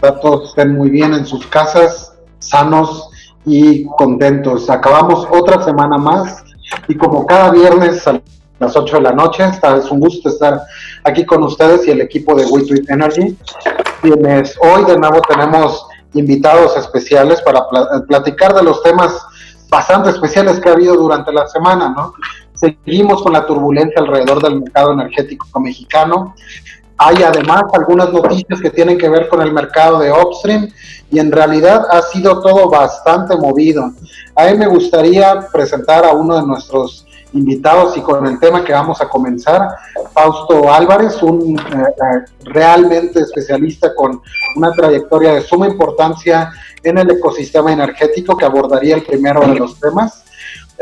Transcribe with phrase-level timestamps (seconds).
[0.00, 3.10] todos estén muy bien en sus casas, sanos
[3.44, 4.70] y contentos.
[4.70, 6.42] Acabamos otra semana más
[6.88, 8.20] y como cada viernes a
[8.58, 10.60] las 8 de la noche, es un gusto estar
[11.04, 13.36] aquí con ustedes y el equipo de WeTweet Energy,
[14.02, 17.66] quienes hoy de nuevo tenemos invitados especiales para
[18.06, 19.18] platicar de los temas
[19.70, 22.12] bastante especiales que ha habido durante la semana, ¿no?
[22.54, 26.34] Seguimos con la turbulencia alrededor del mercado energético mexicano.
[27.02, 30.68] Hay además algunas noticias que tienen que ver con el mercado de upstream
[31.10, 33.90] y en realidad ha sido todo bastante movido.
[34.36, 38.74] A mí me gustaría presentar a uno de nuestros invitados y con el tema que
[38.74, 39.66] vamos a comenzar,
[40.12, 44.20] Fausto Álvarez, un eh, eh, realmente especialista con
[44.56, 49.80] una trayectoria de suma importancia en el ecosistema energético que abordaría el primero de los
[49.80, 50.22] temas,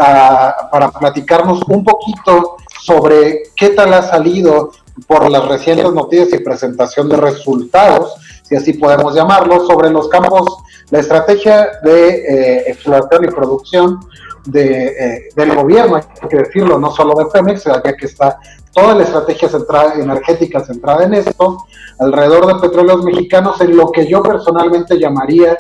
[0.00, 4.72] ah, para platicarnos un poquito sobre qué tal ha salido
[5.06, 10.58] por las recientes noticias y presentación de resultados, si así podemos llamarlo, sobre los campos,
[10.90, 14.00] la estrategia de eh, exploración y producción
[14.46, 18.38] de, eh, del gobierno, hay que decirlo, no solo de Pemex, ya que está
[18.72, 21.58] toda la estrategia centrada, energética centrada en esto,
[21.98, 25.56] alrededor de petróleos mexicanos, en lo que yo personalmente llamaría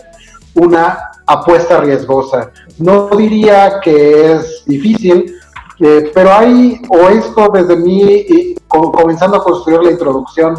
[0.54, 2.50] una apuesta riesgosa.
[2.78, 5.37] No diría que es difícil,
[5.80, 10.58] eh, pero hay, o esto desde mí, comenzando a construir la introducción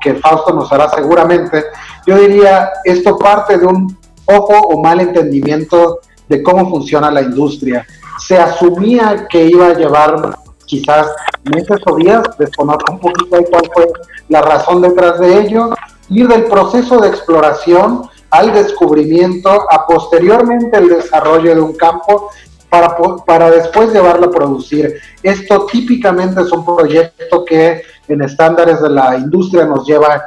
[0.00, 1.64] que Fausto nos hará seguramente,
[2.06, 3.96] yo diría, esto parte de un
[4.26, 7.86] ojo o mal entendimiento de cómo funciona la industria.
[8.18, 11.08] Se asumía que iba a llevar quizás
[11.44, 13.86] meses o días, desconozco un poquito de cuál fue
[14.28, 15.70] la razón detrás de ello,
[16.10, 22.30] ir del proceso de exploración al descubrimiento, a posteriormente el desarrollo de un campo
[22.68, 25.00] para, para después llevarlo a producir.
[25.22, 30.22] Esto típicamente es un proyecto que en estándares de la industria nos lleva,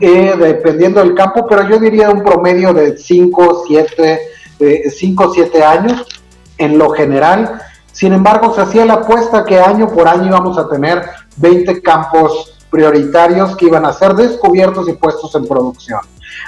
[0.00, 4.20] eh, dependiendo del campo, pero yo diría un promedio de 5, 7,
[4.90, 6.06] 5 o 7 años
[6.58, 7.60] en lo general.
[7.90, 11.02] Sin embargo, se hacía la apuesta que año por año íbamos a tener
[11.36, 16.00] 20 campos prioritarios que iban a ser descubiertos y puestos en producción.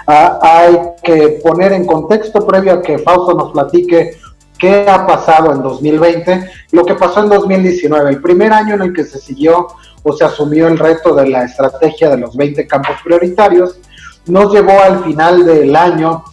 [0.07, 4.19] Ah, hay que poner en contexto previo a que Fausto nos platique
[4.59, 8.93] qué ha pasado en 2020, lo que pasó en 2019, el primer año en el
[8.93, 9.69] que se siguió
[10.03, 13.79] o se asumió el reto de la estrategia de los 20 campos prioritarios,
[14.27, 16.25] nos llevó al final del año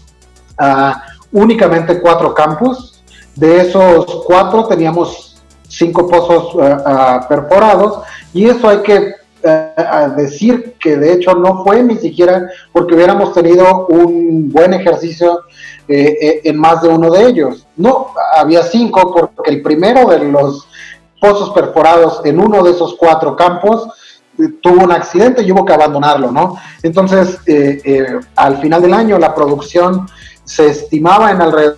[0.57, 3.03] a únicamente cuatro campos.
[3.35, 8.03] De esos cuatro teníamos cinco pozos eh, ah, perforados
[8.33, 9.67] y eso hay que eh,
[10.17, 15.39] decir que de hecho no fue ni siquiera porque hubiéramos tenido un buen ejercicio
[15.93, 17.67] eh, en más de uno de ellos.
[17.75, 20.67] No, había cinco porque el primero de los
[21.19, 23.87] pozos perforados en uno de esos cuatro campos
[24.61, 26.57] tuvo un accidente y hubo que abandonarlo, ¿no?
[26.81, 27.37] Entonces,
[28.35, 30.07] al final del año la producción
[30.45, 31.77] se estimaba en alrededor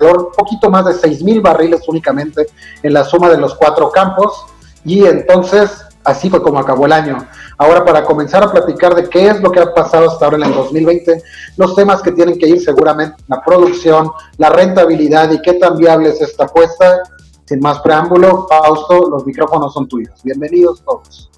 [0.00, 2.46] un poquito más de 6 mil barriles únicamente
[2.82, 4.46] en la suma de los cuatro campos
[4.84, 5.70] y entonces
[6.04, 7.26] así fue como acabó el año.
[7.58, 10.44] Ahora para comenzar a platicar de qué es lo que ha pasado hasta ahora en
[10.44, 11.22] el 2020,
[11.56, 16.10] los temas que tienen que ir seguramente la producción, la rentabilidad y qué tan viable
[16.10, 17.02] es esta apuesta.
[17.46, 20.22] Sin más preámbulo, Fausto, los micrófonos son tuyos.
[20.22, 21.30] Bienvenidos todos.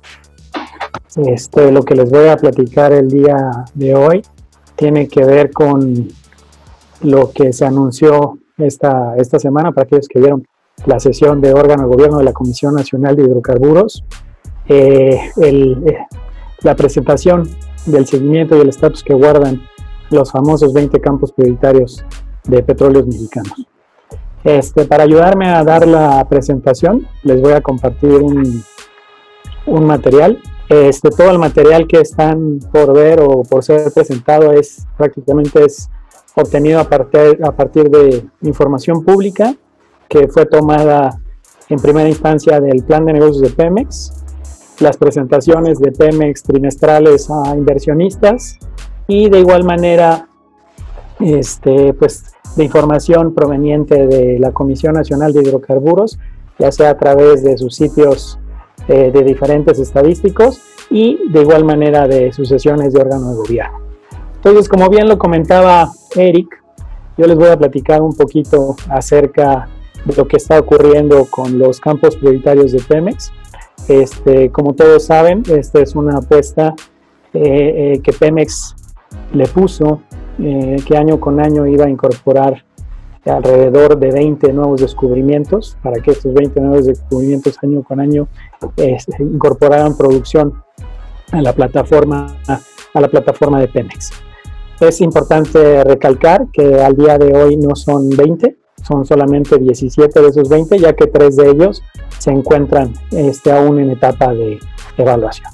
[1.17, 4.23] Este, lo que les voy a platicar el día de hoy
[4.77, 6.09] tiene que ver con
[7.01, 10.47] lo que se anunció esta, esta semana para aquellos que vieron
[10.85, 14.05] la sesión de órgano de gobierno de la Comisión Nacional de Hidrocarburos,
[14.69, 15.99] eh, eh,
[16.63, 17.49] la presentación
[17.87, 19.63] del seguimiento y el estatus que guardan
[20.11, 22.05] los famosos 20 campos prioritarios
[22.45, 23.67] de petróleos mexicanos.
[24.45, 28.63] Este, para ayudarme a dar la presentación, les voy a compartir un,
[29.67, 34.85] un material este, todo el material que están por ver o por ser presentado es
[34.97, 35.89] prácticamente es
[36.35, 39.55] obtenido a partir, a partir de información pública
[40.09, 41.21] que fue tomada
[41.69, 44.25] en primera instancia del plan de negocios de Pemex,
[44.81, 48.59] las presentaciones de Pemex trimestrales a inversionistas
[49.07, 50.29] y de igual manera
[51.21, 56.19] este, pues, de información proveniente de la Comisión Nacional de Hidrocarburos,
[56.59, 58.39] ya sea a través de sus sitios
[58.89, 63.79] eh, de diferentes estadísticos y de igual manera de sucesiones de órgano de gobierno.
[64.37, 66.63] Entonces, como bien lo comentaba Eric,
[67.19, 69.69] yo les voy a platicar un poquito acerca
[70.05, 73.33] de lo que está ocurriendo con los campos prioritarios de Pemex.
[73.89, 76.75] Este, como todos saben, esta es una apuesta
[77.33, 78.75] eh, eh, que Pemex
[79.33, 80.03] le puso,
[80.39, 82.63] que año con año iba a incorporar
[83.25, 88.29] alrededor de 20 nuevos descubrimientos para que estos 20 nuevos descubrimientos año con año
[88.77, 90.63] este, incorporaran producción
[91.33, 94.11] a la plataforma, a la plataforma de Pemex.
[94.81, 98.57] Es importante recalcar que al día de hoy no son 20,
[98.87, 101.83] son solamente 17 de esos 20, ya que tres de ellos
[102.19, 104.59] se encuentran este, aún en etapa de
[104.97, 105.51] evaluación.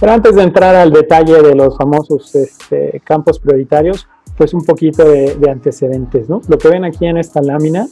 [0.00, 4.06] Pero antes de entrar al detalle de los famosos este, campos prioritarios,
[4.36, 6.28] pues un poquito de, antecedentes.
[6.28, 7.88] Lo que ven aquí en esta lámina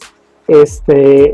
[0.46, 1.32] este,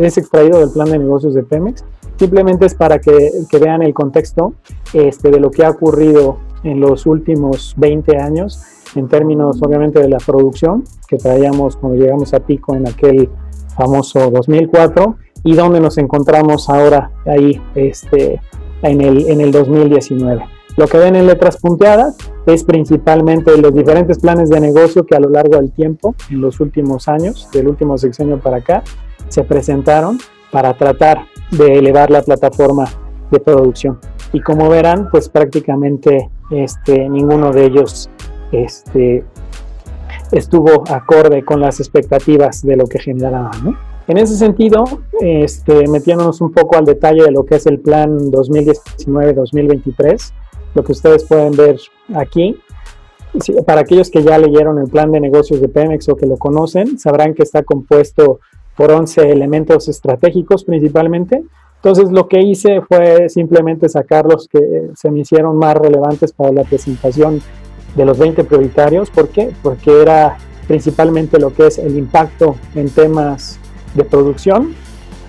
[0.00, 1.84] es extraído del plan de negocios de Pemex.
[2.16, 3.30] Simplemente es para que,
[3.60, 4.54] vean el contexto
[4.92, 8.60] de lo que ha ocurrido en los últimos 20 años
[8.96, 13.28] en términos obviamente de la producción que traíamos cuando llegamos a pico en aquel
[13.76, 18.40] famoso 2004 y donde nos encontramos ahora ahí este,
[18.82, 20.44] en, el, en el 2019.
[20.76, 22.16] Lo que ven en letras punteadas
[22.46, 26.58] es principalmente los diferentes planes de negocio que a lo largo del tiempo, en los
[26.60, 28.82] últimos años, del último sexenio para acá,
[29.28, 30.18] se presentaron
[30.50, 32.86] para tratar de elevar la plataforma
[33.34, 33.98] de producción.
[34.32, 38.10] Y como verán, pues prácticamente este, ninguno de ellos
[38.52, 39.24] este,
[40.32, 43.76] estuvo acorde con las expectativas de lo que generaban.
[44.06, 44.84] En ese sentido,
[45.20, 50.32] este, metiéndonos un poco al detalle de lo que es el plan 2019-2023,
[50.74, 51.78] lo que ustedes pueden ver
[52.14, 52.58] aquí,
[53.66, 56.98] para aquellos que ya leyeron el plan de negocios de Pemex o que lo conocen,
[56.98, 58.40] sabrán que está compuesto
[58.76, 61.42] por 11 elementos estratégicos principalmente.
[61.84, 66.50] Entonces lo que hice fue simplemente sacar los que se me hicieron más relevantes para
[66.50, 67.42] la presentación
[67.94, 69.10] de los 20 prioritarios.
[69.10, 69.52] ¿Por qué?
[69.62, 73.58] Porque era principalmente lo que es el impacto en temas
[73.92, 74.74] de producción,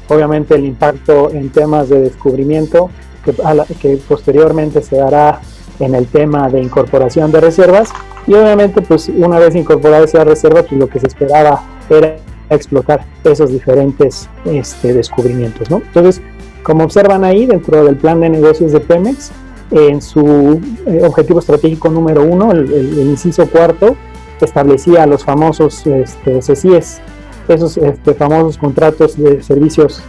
[0.08, 2.90] obviamente el impacto en temas de descubrimiento,
[3.26, 3.34] que,
[3.82, 5.42] que posteriormente se dará
[5.82, 7.90] en el tema de incorporación de reservas,
[8.28, 12.16] y obviamente pues una vez incorporada esa reserva, pues lo que se esperaba era
[12.50, 15.70] explotar esos diferentes este, descubrimientos.
[15.70, 15.78] ¿no?
[15.78, 16.22] Entonces,
[16.66, 19.32] como observan ahí dentro del plan de negocios de Pemex,
[19.70, 23.96] en su eh, objetivo estratégico número uno, el, inciso cuarto,
[24.42, 27.02] establecía los famosos este, CCIES,
[27.48, 30.02] esos este, famosos contratos de servicios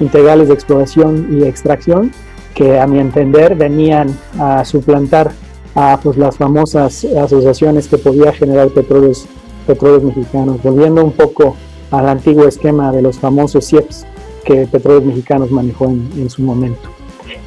[0.00, 2.10] integrales de exploración y extracción,
[2.54, 5.30] que a mi entender venían a suplantar
[5.76, 9.26] a pues, las famosas asociaciones que podía generar petróleos,
[9.64, 11.54] petróleos mexicanos, volviendo un poco
[11.92, 14.06] al antiguo esquema de los famosos CIEPs
[14.44, 16.88] que Petróleos Mexicanos manejó en su momento.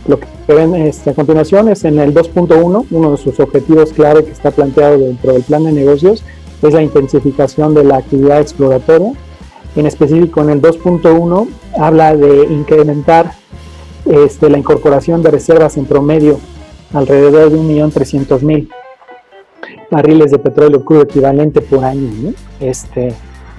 [0.07, 4.25] Lo que ven este, a continuación es en el 2.1, uno de sus objetivos clave
[4.25, 6.24] que está planteado dentro del plan de negocios
[6.62, 9.13] es la intensificación de la actividad exploratoria.
[9.75, 11.48] En específico, en el 2.1
[11.78, 13.31] habla de incrementar
[14.06, 16.39] este, la incorporación de reservas en promedio
[16.94, 18.69] alrededor de 1.300.000
[19.89, 22.34] barriles de petróleo crudo equivalente por año.
[22.60, 23.13] Este,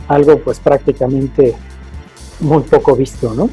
[0.08, 1.54] algo pues prácticamente
[2.40, 3.50] muy poco visto, ¿no?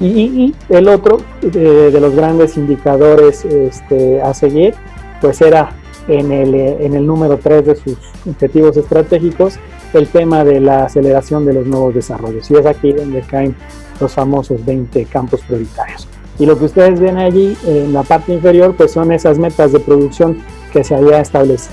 [0.00, 4.74] Y, el otro de, los grandes indicadores este, a seguir,
[5.20, 5.70] pues era
[6.08, 7.96] en el, en el número 3 de sus
[8.28, 9.54] objetivos estratégicos,
[9.92, 12.50] el tema de la aceleración de los nuevos desarrollos.
[12.50, 13.54] Y es aquí donde caen
[14.00, 16.08] los famosos 20 campos prioritarios.
[16.38, 19.78] Y lo que ustedes ven allí en la parte inferior, pues son esas metas de
[19.78, 20.38] producción
[20.72, 21.70] que se había establecido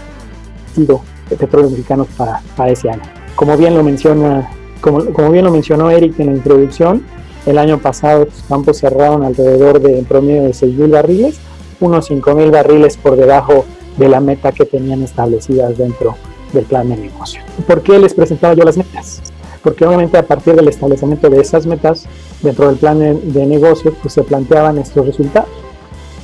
[1.30, 3.02] de petróleos mexicanos para, para ese año.
[3.36, 7.04] Como bien lo menciona, como, como bien lo mencionó Eric en la introducción,
[7.46, 11.40] el año pasado los campos cerraron alrededor de en promedio de 6.000 barriles,
[11.80, 13.66] unos 5.000 barriles por debajo
[13.98, 16.16] de la meta que tenían establecidas dentro
[16.54, 17.42] del plan de negocio.
[17.66, 19.22] ¿Por qué les presentaba yo las metas?
[19.64, 22.06] Porque obviamente a partir del establecimiento de esas metas
[22.42, 25.50] dentro del plan de, de negocio pues se planteaban estos resultados.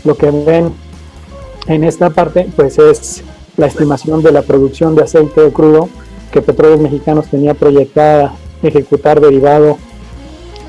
[0.03, 0.71] Lo que ven
[1.67, 3.23] en esta parte pues es
[3.57, 5.89] la estimación de la producción de aceite crudo
[6.31, 8.33] que Petróleos Mexicanos tenía proyectada
[8.63, 9.77] ejecutar derivado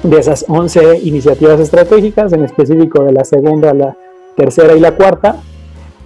[0.03, 3.97] de esas 11 iniciativas estratégicas, en específico de la segunda, la
[4.37, 5.37] tercera y la cuarta,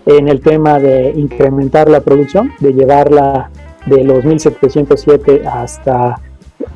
[0.07, 3.51] en el tema de incrementar la producción, de llevarla
[3.87, 6.21] de los 1.707 hasta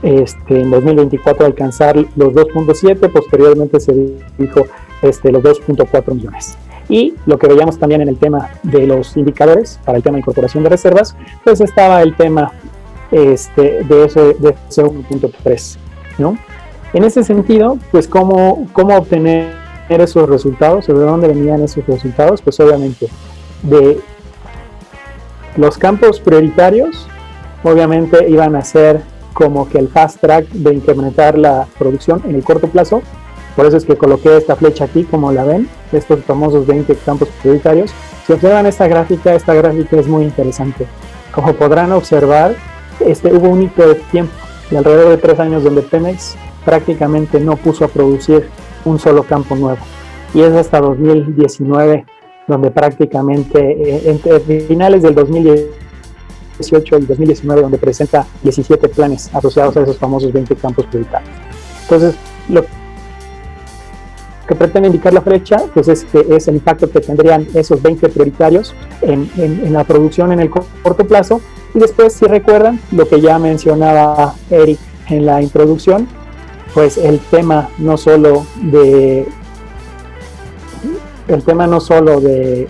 [0.02, 4.66] este, en 2024 alcanzar los 2.7, posteriormente se dijo
[5.02, 6.56] este, los 2.4 millones.
[6.88, 10.20] Y lo que veíamos también en el tema de los indicadores para el tema de
[10.20, 12.52] incorporación de reservas, pues estaba el tema
[13.10, 15.76] este, de ese, de ese 1.3,
[16.18, 16.38] ¿no?
[16.92, 19.52] En ese sentido, pues cómo, cómo obtener
[19.88, 23.08] esos resultados, de dónde venían esos resultados, pues obviamente
[23.62, 24.00] de
[25.56, 27.06] los campos prioritarios,
[27.62, 29.00] obviamente iban a ser
[29.32, 33.02] como que el fast track de incrementar la producción en el corto plazo.
[33.54, 37.28] Por eso es que coloqué esta flecha aquí, como la ven, estos famosos 20 campos
[37.42, 37.90] prioritarios.
[38.26, 40.86] Si observan esta gráfica, esta gráfica es muy interesante.
[41.34, 42.54] Como podrán observar,
[43.00, 44.32] este, hubo un hito de tiempo
[44.70, 48.48] de alrededor de tres años donde Pemex prácticamente no puso a producir
[48.84, 49.78] un solo campo nuevo.
[50.34, 52.04] Y es hasta 2019
[52.46, 59.82] donde prácticamente eh, entre finales del 2018 y 2019, donde presenta 17 planes asociados a
[59.82, 61.30] esos famosos 20 campos prioritarios.
[61.82, 62.14] Entonces,
[62.48, 62.64] lo
[64.46, 68.08] que pretende indicar la flecha, pues es, que es el impacto que tendrían esos 20
[68.10, 71.40] prioritarios en, en, la producción en el corto plazo.
[71.76, 74.78] Y después, si recuerdan, lo que ya mencionaba Eric
[75.08, 76.08] en la introducción,
[76.74, 79.28] pues el tema no solo de
[81.28, 82.68] el tema no solo de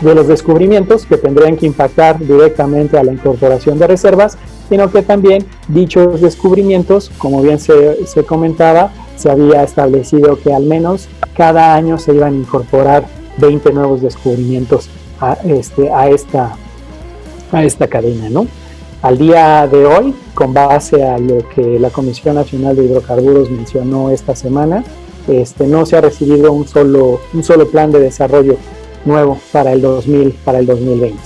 [0.00, 4.36] de los descubrimientos que tendrían que impactar directamente a la incorporación de reservas,
[4.68, 10.64] sino que también dichos descubrimientos, como bien se, se comentaba, se había establecido que al
[10.64, 13.06] menos cada año se iban a incorporar
[13.38, 14.88] 20 nuevos descubrimientos
[15.20, 16.56] a, este, a, esta,
[17.54, 18.28] a esta cadena.
[18.28, 18.46] ¿no?
[19.02, 24.10] Al día de hoy, con base a lo que la Comisión Nacional de Hidrocarburos mencionó
[24.10, 24.82] esta semana,
[25.28, 28.56] este, no se ha recibido un solo, un solo plan de desarrollo
[29.04, 31.18] nuevo para el, 2000, para el 2020.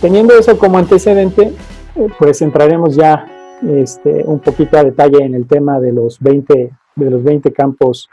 [0.00, 1.52] Teniendo eso como antecedente,
[1.96, 3.26] eh, pues entraremos ya
[3.68, 8.08] este, un poquito a detalle en el tema de los 20, de los 20 campos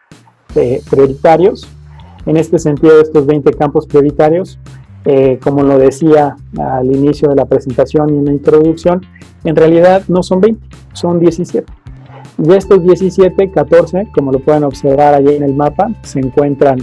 [0.56, 1.68] eh, prioritarios.
[2.26, 4.60] En este sentido, estos 20 campos prioritarios,
[5.08, 9.02] eh, como lo decía al inicio de la presentación y en la introducción,
[9.44, 10.62] en realidad no son 20,
[10.94, 11.66] son 17.
[12.38, 16.78] De estos 17, 14, como lo pueden observar allí en el mapa, se encuentran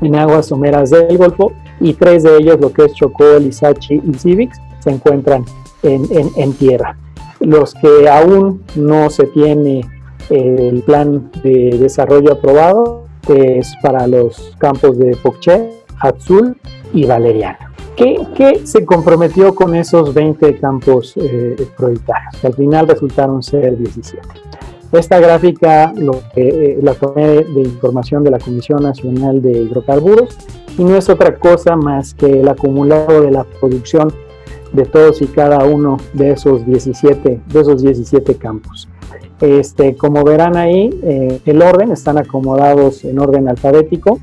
[0.00, 4.14] en aguas someras del Golfo y tres de ellos, lo que es Chocó, Lisachi y
[4.14, 5.44] Civix, se encuentran
[5.82, 6.96] en, en tierra
[7.40, 9.80] los que aún no se tiene
[10.28, 16.56] eh, el plan de desarrollo aprobado es para los campos de Pocché, Azul
[16.92, 17.70] y Valeriana.
[17.96, 21.56] ¿Qué, se comprometió con esos 20 campos eh?
[22.40, 24.26] Que al final resultaron ser 17.
[24.92, 30.36] Esta gráfica lo que, eh, la tomé de información de la Comisión Nacional de Hidrocarburos
[30.78, 34.12] y no es otra cosa más que el acumulado de la producción
[34.72, 38.88] de todos y cada uno de esos 17, de esos 17 campos.
[39.40, 44.18] Este, como verán ahí, eh, el orden están acomodados en orden alfabético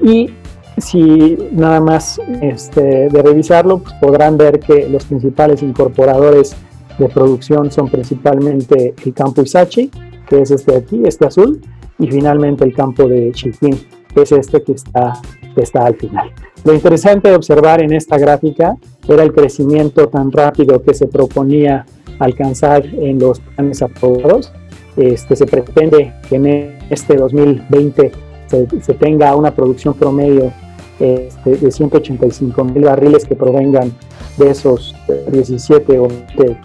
[0.00, 0.30] y
[0.78, 6.56] si nada más este, de revisarlo, pues podrán ver que los principales incorporadores
[6.98, 9.90] de producción son principalmente el campo Isachi,
[10.28, 11.60] que es este de aquí, este azul,
[11.98, 13.78] y finalmente el campo de Chiquín,
[14.14, 15.14] que es este que está,
[15.54, 16.32] que está al final.
[16.64, 18.76] Lo interesante de observar en esta gráfica
[19.08, 21.86] era el crecimiento tan rápido que se proponía
[22.18, 24.52] alcanzar en los planes aprobados.
[24.96, 26.46] Este, se pretende que en
[26.90, 28.12] este 2020
[28.50, 30.52] se, tenga una producción promedio
[30.98, 33.92] este, de 185 mil barriles que provengan
[34.36, 34.94] de esos
[35.30, 36.56] 17 o 20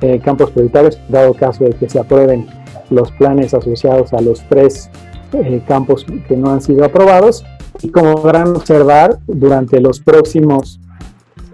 [0.00, 2.46] eh, campos prioritarios, dado caso de que se aprueben
[2.90, 4.90] los planes asociados a los tres
[5.32, 7.44] eh, campos que no han sido aprobados.
[7.82, 10.80] Y como podrán observar, durante los próximos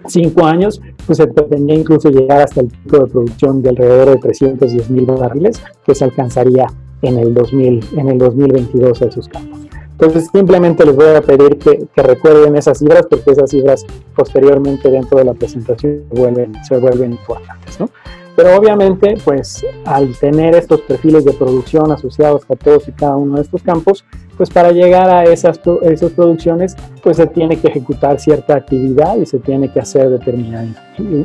[0.07, 4.17] cinco años, pues se pretendía incluso llegar hasta el pico de producción de alrededor de
[4.17, 6.67] 310 mil barriles, que se alcanzaría
[7.01, 9.64] en el, 2000, en el 2022 a esos campos.
[9.95, 14.91] Entonces, simplemente les voy a pedir que, que, recuerden esas cifras, porque esas cifras posteriormente
[14.91, 17.79] dentro de la presentación se vuelven, se vuelven importantes.
[17.79, 17.89] ¿no?
[18.35, 23.37] Pero obviamente, pues al tener estos perfiles de producción asociados a todos y cada uno
[23.37, 24.03] de estos campos,
[24.35, 29.25] pues para llegar a esas, esas producciones, pues se tiene que ejecutar cierta actividad y
[29.25, 30.67] se tiene que hacer determinada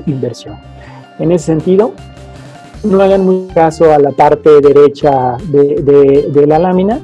[0.06, 0.56] inversión.
[1.18, 1.92] En ese sentido,
[2.84, 7.00] no hagan mucho caso a la parte derecha de, de, la lámina.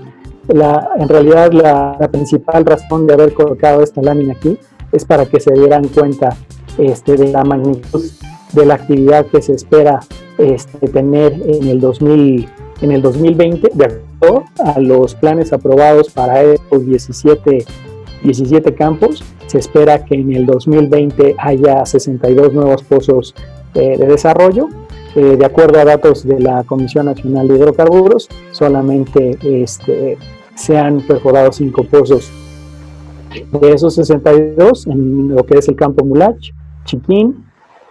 [0.49, 4.59] La, en realidad, la, la, principal razón de haber colocado esta lámina aquí
[4.93, 6.37] es para que se dieran cuenta
[6.79, 8.05] este, de la magnitud
[8.53, 10.01] de la actividad que se espera
[10.39, 12.49] este, tener en el, 2000,
[12.81, 17.65] en el 2020, de acuerdo a los planes aprobados para estos 17,
[18.23, 19.25] 17 campos.
[19.47, 23.35] Se espera que en el 2020 haya 62 nuevos pozos
[23.75, 24.69] eh, de desarrollo.
[25.15, 30.19] Eh, de acuerdo a datos de la Comisión Nacional de Hidrocarburos, solamente este,
[30.57, 32.33] se han perforado 5 pozos
[33.61, 36.51] de esos 62 en lo que es el campo Mulach,
[36.85, 37.45] Chiquín,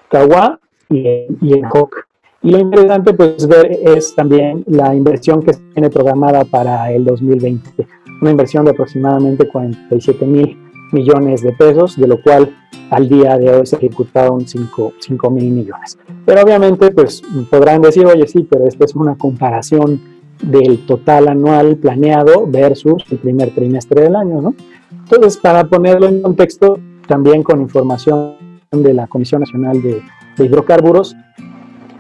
[0.10, 1.08] Caguá y,
[1.42, 2.08] y HOC.
[2.42, 7.06] Y lo interesante pues ver es también la inversión que se tiene programada para el
[7.06, 7.88] 2020,
[8.22, 10.58] una inversión de aproximadamente 47 mil
[10.92, 12.56] millones de pesos, de lo cual
[12.90, 15.98] al día de hoy se ejecutaron 5, 5 mil millones.
[16.26, 20.15] Pero obviamente pues podrán decir, oye sí, pero esta es una comparación
[20.52, 24.56] del total anual planeado versus el primer trimestre del año, ¿no?
[24.92, 28.36] Entonces, para ponerlo en contexto, también con información
[28.72, 30.02] de la Comisión Nacional de,
[30.38, 31.16] Hidrocarburos.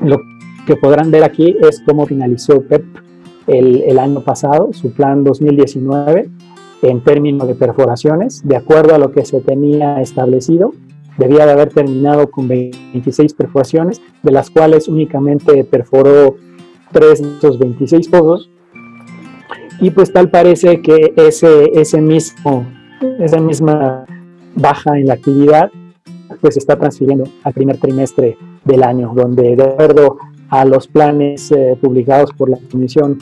[0.02, 0.18] Lo
[0.68, 2.84] que podrán ver aquí es cómo finalizó PEP
[3.48, 6.30] el, año pasado, su plan 2019,
[6.82, 10.74] en términos de perforaciones, de acuerdo a lo que se tenía establecido.
[11.18, 16.36] Debía de haber terminado con 26 perforaciones, de las cuales únicamente perforó
[16.96, 18.50] 3 de esos 26 pozos.
[19.82, 22.66] Y pues tal parece que ese, ese mismo,
[23.20, 24.06] esa misma
[24.56, 25.70] baja en la actividad
[26.40, 30.18] pues se está transfiriendo al primer trimestre del año, donde de acuerdo
[30.50, 33.20] a los planes eh, publicados por la Comisión,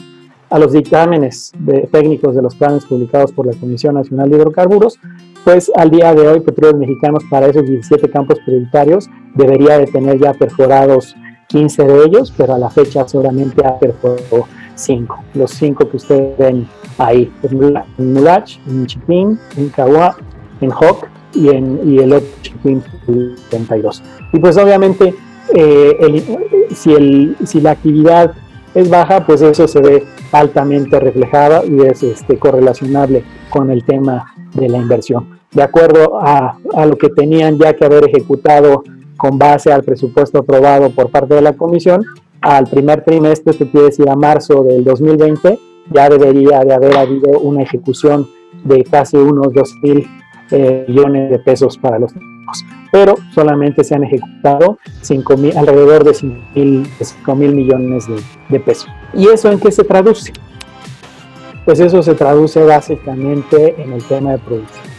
[0.50, 1.52] a los dictámenes
[1.90, 4.98] técnicos de los planes publicados por la Comisión Nacional de Hidrocarburos,
[5.42, 10.18] pues al día de hoy Petróleos Mexicanos para esos 17 campos prioritarios debería de tener
[10.20, 11.16] ya perforados
[11.48, 15.24] 15 de ellos, pero a la fecha solamente ha perforado 5.
[15.34, 20.16] Los 5 que ustedes ven ahí, en Mulach, en Chipín, en Cahuá,
[20.60, 22.82] en Hawk y, en, y el otro Chipín
[23.50, 24.02] 32.
[24.32, 25.14] Y pues obviamente
[25.54, 26.24] eh,
[26.74, 28.32] si, el, si la actividad
[28.74, 34.34] es baja, pues eso se ve altamente reflejado y es este, correlacionable con el tema
[34.54, 35.38] de la inversión.
[35.52, 38.82] De acuerdo a, a, lo que tenían ya que haber ejecutado
[39.24, 42.04] con base al presupuesto aprobado por parte de la comisión,
[42.42, 45.58] al primer trimestre, esto quiere decir a marzo del 2020,
[45.90, 48.28] ya debería de haber habido una ejecución
[48.64, 50.06] de casi unos 2 mil
[50.50, 56.04] eh, millones de pesos para los niños, pero solamente se han ejecutado 5 mil, alrededor
[56.04, 58.16] de 5 mil millones de,
[58.50, 58.90] de pesos.
[59.14, 60.34] ¿Y eso en qué se traduce?
[61.64, 64.93] Pues eso se traduce básicamente en el tema de producción.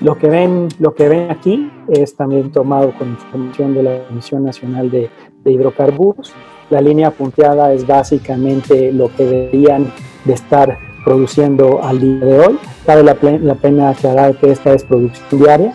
[0.00, 4.44] Lo que ven, lo que ven aquí es también tomado con información de la Comisión
[4.44, 5.10] Nacional de,
[5.44, 6.32] de Hidrocarburos.
[6.70, 9.92] La línea punteada es básicamente lo que deberían
[10.24, 12.58] de estar produciendo al día de hoy.
[12.86, 15.74] Vale la, pena aclarar que esta es producción diaria.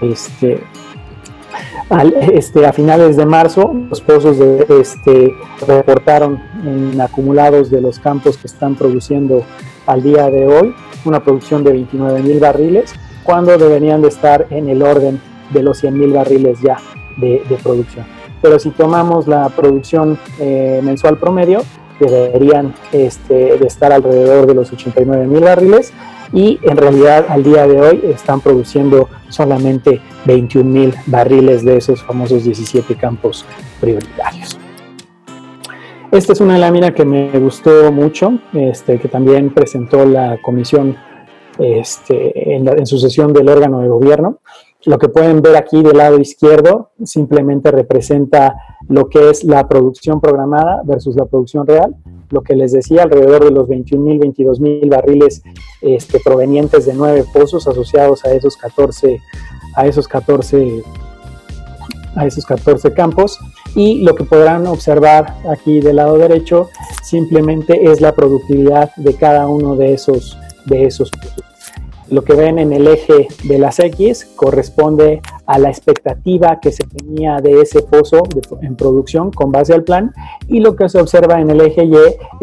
[0.00, 0.60] Este,
[2.32, 5.34] este, a finales de marzo, los pozos de, este,
[5.66, 9.44] reportaron en acumulados de los campos que están produciendo
[9.86, 14.68] al día de hoy una producción de 29 mil barriles, cuando deberían de estar en
[14.68, 16.78] el orden de los 100 mil barriles ya
[17.16, 18.06] de, producción.
[18.40, 21.62] Pero si tomamos la producción eh, mensual promedio,
[22.00, 25.92] deberían este, de estar alrededor de los 89 mil barriles
[26.32, 32.02] y en realidad al día de hoy están produciendo solamente 21 mil barriles de esos
[32.02, 33.44] famosos 17 campos
[33.80, 34.58] prioritarios.
[36.10, 40.96] Esta es una lámina que me gustó mucho, este, que también presentó la comisión
[41.58, 44.38] este, en, la, en su sesión del órgano de gobierno.
[44.84, 48.56] Lo que pueden ver aquí del lado izquierdo simplemente representa
[48.88, 51.94] lo que es la producción programada versus la producción real.
[52.30, 55.42] Lo que les decía, alrededor de los 21 mil, 22 mil barriles
[55.82, 59.20] este, provenientes de nueve pozos asociados a esos 14,
[59.76, 60.82] a esos 14,
[62.16, 63.38] a esos 14 campos.
[63.76, 66.70] Y lo que podrán observar aquí del lado derecho
[67.02, 71.52] simplemente es la productividad de cada uno de esos, de esos pozos
[72.12, 76.84] lo que ven en el eje de las X corresponde a la expectativa que se
[76.84, 78.22] tenía de ese pozo
[78.60, 80.12] en producción con base al plan
[80.46, 81.94] y lo que se observa en el eje Y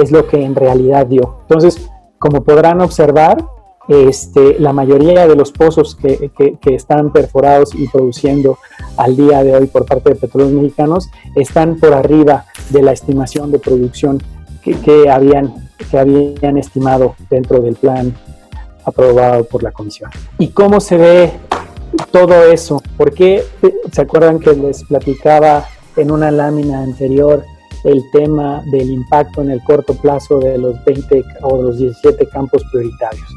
[0.01, 1.38] es lo que en realidad dio.
[1.41, 3.45] Entonces, como podrán observar,
[3.88, 8.60] este, la mayoría de los pozos que, que, que, están perforados y produciendo
[8.97, 13.51] al día de hoy por parte de petróleos mexicanos están por arriba de la estimación
[13.51, 14.21] de producción
[14.63, 15.54] que, que habían,
[15.89, 18.13] que habían estimado dentro del plan
[18.86, 20.10] aprobado por la comisión.
[20.38, 21.32] ¿Y cómo se ve
[22.12, 22.82] todo eso?
[22.98, 23.43] ¿Por qué
[23.91, 27.43] se acuerdan que les platicaba en una lámina anterior
[27.84, 32.63] el tema del impacto en el corto plazo de los 20 o los 17 campos
[32.72, 33.28] prioritarios?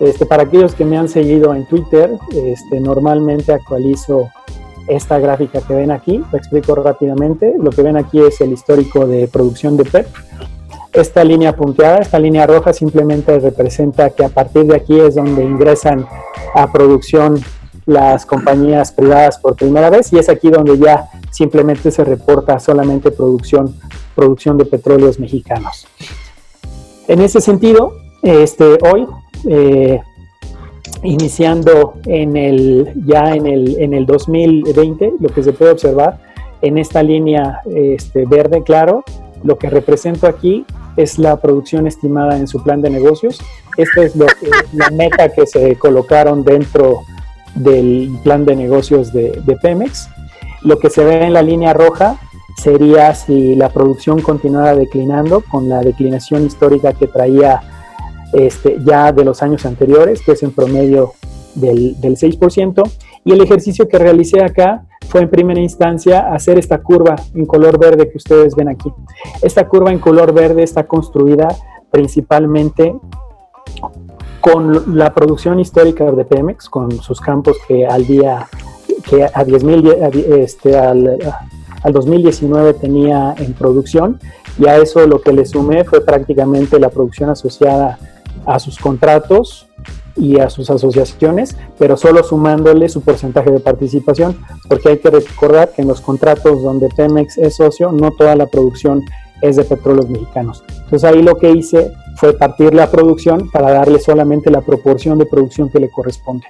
[0.00, 4.28] Este, para aquellos que me han seguido en Twitter, este, normalmente actualizo
[4.88, 7.54] esta gráfica que ven aquí, lo explico rápidamente.
[7.58, 10.06] Lo que ven aquí es el histórico de producción de PEP
[10.94, 15.42] esta línea punteada, esta línea roja simplemente representa que a partir de aquí es donde
[15.42, 16.06] ingresan
[16.54, 17.42] a producción
[17.84, 23.10] las compañías privadas por primera vez y es aquí donde ya simplemente se reporta solamente
[23.10, 23.74] producción,
[24.14, 25.88] producción de petróleos mexicanos.
[27.08, 29.06] En ese sentido, este, hoy,
[29.48, 30.00] eh,
[31.04, 36.18] iniciando en el, ya en el, en el 2020, lo que se puede observar
[36.62, 39.04] en esta línea este, verde claro,
[39.42, 40.64] lo que represento aquí
[40.96, 43.38] es la producción estimada en su plan de negocios.
[43.76, 44.26] Esta es lo
[44.72, 47.00] la meta que se colocaron dentro
[47.54, 50.08] del plan de negocios de, de, Pemex.
[50.62, 52.18] Lo que se ve en la línea roja
[52.56, 57.60] sería si la producción continuara declinando con la declinación histórica que traía
[58.34, 61.12] este, ya de los años anteriores, que es en promedio
[61.54, 62.82] del, del 6%.
[63.24, 67.78] Y el ejercicio que realicé acá fue en primera instancia hacer esta curva en color
[67.78, 68.92] verde que ustedes ven aquí.
[69.42, 71.48] Esta curva en color verde está construida
[71.90, 72.94] principalmente
[74.40, 78.46] con la producción histórica de Pemex, con sus campos que al día,
[79.08, 81.18] que a 10.000, este, al,
[81.82, 84.18] al 2019 tenía en producción,
[84.58, 87.98] y a eso lo que le sumé fue prácticamente la producción asociada
[88.46, 89.68] a sus contratos
[90.16, 94.36] y a sus asociaciones, pero solo sumándole su porcentaje de participación,
[94.68, 98.46] porque hay que recordar que en los contratos donde Pemex es socio, no toda la
[98.46, 99.02] producción
[99.42, 100.62] es de petróleos mexicanos.
[100.68, 105.26] Entonces ahí lo que hice fue partir la producción para darle solamente la proporción de
[105.26, 106.46] producción que le corresponde.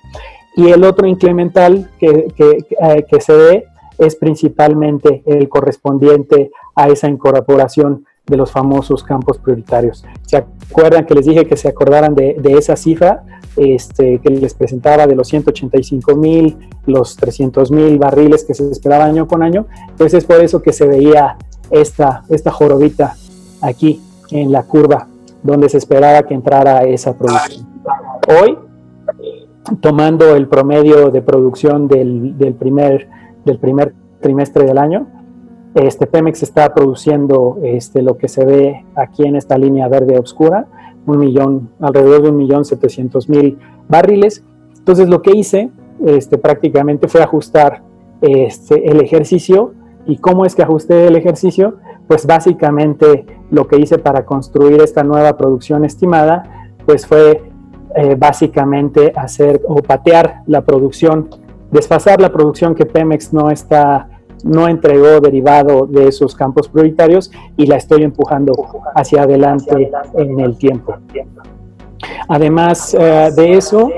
[0.56, 3.64] Y el otro incremental que, que, eh, que se ve
[3.98, 10.04] es principalmente el correspondiente a esa incorporación de los famosos campos prioritarios.
[10.22, 13.24] ¿Se acuerdan que les dije que se acordaran de, esa cifra
[13.56, 16.56] este, que les presentaba de los 185 mil,
[16.86, 19.66] los 300 mil barriles que se esperaba año con año?
[19.98, 21.36] Pues es por eso que se veía
[21.70, 23.14] esta, esta jorobita
[23.60, 25.08] aquí en la curva
[25.42, 27.66] donde se esperaba que entrara esa producción.
[28.26, 28.56] Hoy,
[29.80, 33.08] tomando el promedio de producción del, del primer,
[33.44, 35.06] del primer trimestre del año,
[35.74, 40.66] este Pemex está produciendo este, lo que se ve aquí en esta línea verde oscura,
[41.06, 43.58] un millón, alrededor de un millón setecientos mil
[43.88, 44.44] barriles.
[44.78, 45.70] Entonces lo que hice
[46.06, 47.82] este, prácticamente fue ajustar
[48.20, 49.74] este, el ejercicio.
[50.06, 51.76] ¿Y cómo es que ajusté el ejercicio?
[52.06, 57.42] Pues básicamente lo que hice para construir esta nueva producción estimada, pues fue
[57.96, 61.30] eh, básicamente hacer o patear la producción,
[61.70, 64.08] desfasar la producción que Pemex no está
[64.44, 68.52] no entregó derivado de esos campos prioritarios y la estoy empujando
[68.94, 70.94] hacia adelante en el tiempo.
[72.28, 73.90] Además eh, de eso,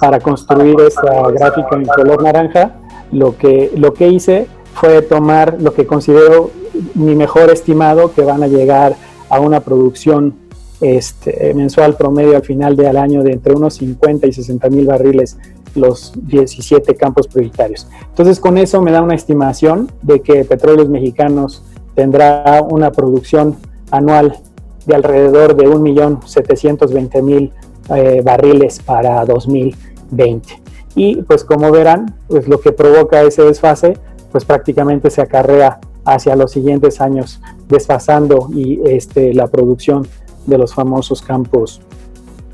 [0.00, 2.72] para construir esta gráfica en color naranja,
[3.10, 6.50] lo que, lo que hice fue tomar lo que considero
[6.94, 8.94] mi mejor estimado, que van a llegar
[9.28, 10.34] a una producción
[10.80, 15.36] este, mensual promedio al final del año de entre unos 50 y 60 mil barriles
[15.74, 17.86] los 17 campos prioritarios.
[18.08, 21.62] Entonces, con eso me da una estimación de que Petróleos Mexicanos
[21.94, 23.56] tendrá una producción
[23.90, 24.38] anual
[24.86, 27.52] de alrededor de 1.720.000
[27.94, 30.62] eh, barriles para 2020.
[30.94, 33.98] Y pues como verán, pues lo que provoca ese desfase,
[34.32, 40.06] pues prácticamente se acarrea hacia los siguientes años, desfasando y este, la producción
[40.46, 41.80] de los famosos campos,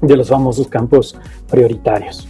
[0.00, 1.16] de los famosos campos
[1.48, 2.29] prioritarios.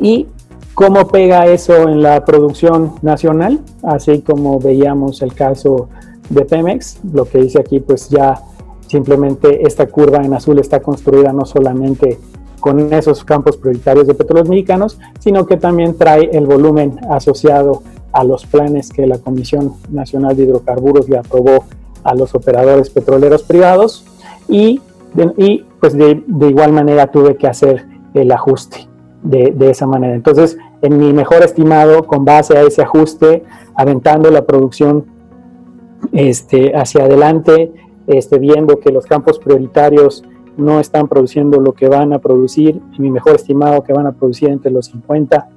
[0.00, 0.26] ¿Y
[0.74, 3.60] cómo pega eso en la producción nacional?
[3.82, 5.88] Así como veíamos el caso
[6.30, 8.40] de Pemex, lo que dice aquí pues ya
[8.86, 12.18] simplemente esta curva en azul está construida no solamente
[12.60, 17.82] con esos campos prioritarios de petróleos mexicanos, sino que también trae el volumen asociado
[18.12, 21.64] a los planes que la Comisión Nacional de Hidrocarburos le aprobó
[22.02, 24.04] a los operadores petroleros privados
[24.48, 24.80] y,
[25.80, 28.87] pues de igual manera tuve que hacer el ajuste
[29.22, 30.14] de, esa manera.
[30.14, 33.42] Entonces, en mi mejor estimado, con base a ese ajuste,
[33.74, 35.06] aventando la producción
[36.12, 37.72] este, hacia adelante,
[38.06, 40.24] este, viendo que los campos prioritarios
[40.56, 44.12] no están produciendo lo que van a producir, y mi mejor estimado que van a
[44.12, 45.48] producir entre los 50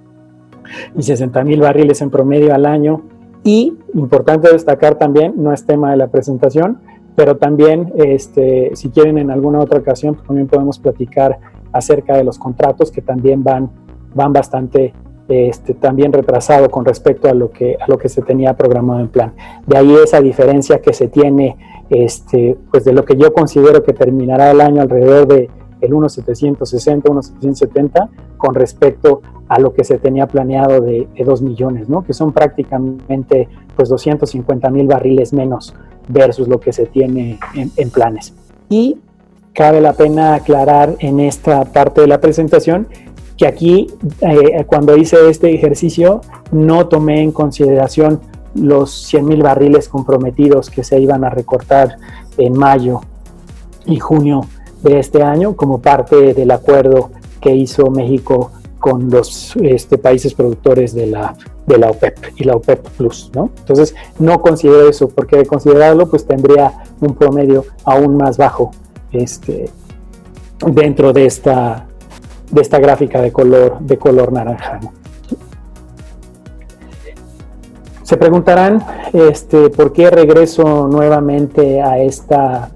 [0.96, 3.02] y 60 mil barriles en promedio al año.
[3.44, 6.80] Y importante destacar también, no es tema de la presentación,
[7.16, 11.40] pero también, este, si quieren en alguna otra ocasión, pues también podemos platicar
[11.72, 13.70] acerca de los contratos que también van,
[14.14, 14.94] van bastante
[15.28, 19.08] este, también retrasado con respecto a lo, que, a lo que se tenía programado en
[19.08, 19.34] plan.
[19.66, 21.58] De ahí esa diferencia que se tiene,
[21.90, 27.04] este, pues de lo que yo considero que terminará el año alrededor de el 1.760,
[27.04, 32.04] 1.770, con respecto a lo que se tenía planeado de, de 2 millones, ¿no?
[32.04, 35.74] que son prácticamente pues 250 mil barriles menos
[36.08, 38.34] versus lo que se tiene en, en planes.
[38.70, 38.98] Y
[39.54, 42.88] cabe la pena aclarar en esta parte de la presentación
[43.38, 43.88] que aquí,
[44.22, 48.22] eh, cuando hice este ejercicio, no tomé en consideración
[48.54, 51.98] los 100 mil barriles comprometidos que se iban a recortar
[52.38, 53.02] en mayo
[53.86, 54.42] y junio
[54.84, 60.94] de este año como parte del acuerdo que hizo México con los este, países productores
[60.94, 61.36] de la,
[61.68, 63.52] de la OPEP y la OPEP Plus, ¿no?
[63.60, 68.72] Entonces, no considero eso, porque de considerarlo, pues tendría un promedio aún más bajo
[69.12, 69.70] este,
[70.68, 71.88] dentro de esta,
[72.80, 74.32] gráfica de color, de color.
[78.04, 82.72] Se preguntarán este, por qué regreso nuevamente a esta,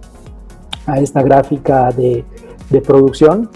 [0.86, 2.24] a esta gráfica de,
[2.86, 3.50] producción.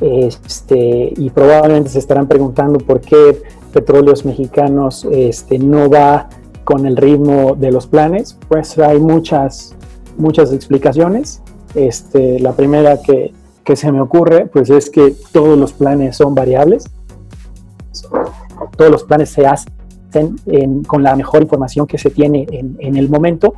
[0.00, 3.42] Este, y probablemente se estarán preguntando por qué
[3.72, 5.06] Petróleos Mexicanos
[5.58, 6.28] no va
[6.64, 8.38] con el ritmo de los planes.
[8.48, 9.74] Pues hay muchas
[10.52, 11.42] explicaciones.
[11.74, 13.32] Este, la primera que,
[13.64, 16.84] que se me ocurre, pues es que todos los planes son variables,
[18.76, 19.72] todos los planes se hacen
[20.86, 23.54] con la mejor información que se tiene en, el momento.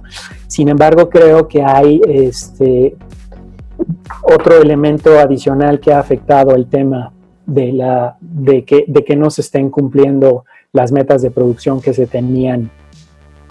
[0.46, 2.96] Sin embargo, creo que hay este,
[4.22, 7.12] otro elemento adicional que ha afectado el tema
[7.46, 12.70] de, que no se estén cumpliendo las metas de producción que se tenían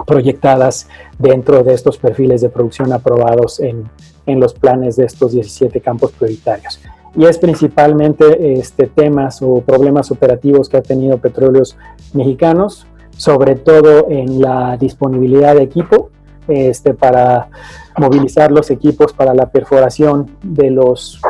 [0.06, 0.88] proyectadas
[1.18, 3.90] dentro de estos perfiles de producción aprobados en,
[4.26, 6.80] en los planes de estos 17 campos prioritarios.
[7.16, 11.78] Y es principalmente este, temas o problemas operativos que ha tenido Petróleos
[12.14, 16.10] Mexicanos, sobre todo en la disponibilidad de equipo
[16.48, 17.50] este, para
[17.98, 21.22] movilizar los equipos para la perforación de los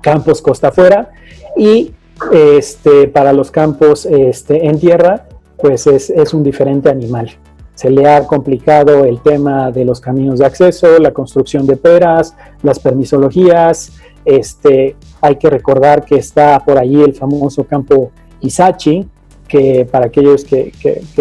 [0.00, 1.10] campos costa afuera
[1.56, 1.92] y
[2.32, 5.26] este, para los campos este, en tierra,
[5.58, 7.36] pues es, es un diferente animal
[7.74, 12.34] se le ha complicado el tema de los caminos de acceso, la construcción de peras,
[12.62, 13.92] las permisologías.
[14.24, 19.08] Este, hay que recordar que está por allí el famoso campo Isachi,
[19.48, 20.72] que para aquellos que,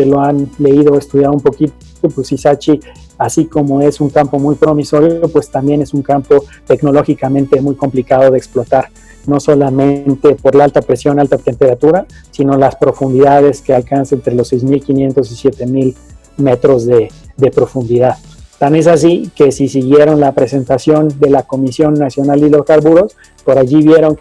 [0.06, 1.74] lo han leído o estudiado un poquito,
[2.14, 2.80] pues Isachi,
[3.18, 8.32] así como es un campo muy promisorio, pues también es un campo tecnológicamente muy complicado
[8.32, 8.90] de explotar,
[9.26, 14.52] no solamente por la alta presión, alta temperatura, sino las profundidades que alcanzan entre los
[14.54, 15.96] 6.500 y 7.000
[16.38, 18.18] metros de, de profundidad.
[18.60, 23.58] Tan es así que si siguieron la presentación de la Comisión Nacional de Hidrocarburos, por
[23.58, 24.20] allí vieron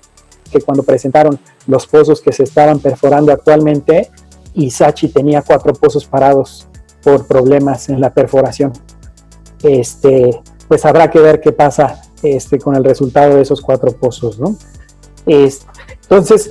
[0.50, 4.10] que cuando presentaron los pozos que se estaban perforando actualmente,
[4.54, 6.66] Isachi tenía cuatro pozos parados
[7.02, 8.72] por problemas en la perforación.
[9.62, 14.38] Este, pues habrá que ver qué pasa este, con el resultado de esos cuatro pozos,
[14.38, 14.56] ¿no?
[15.26, 16.50] entonces,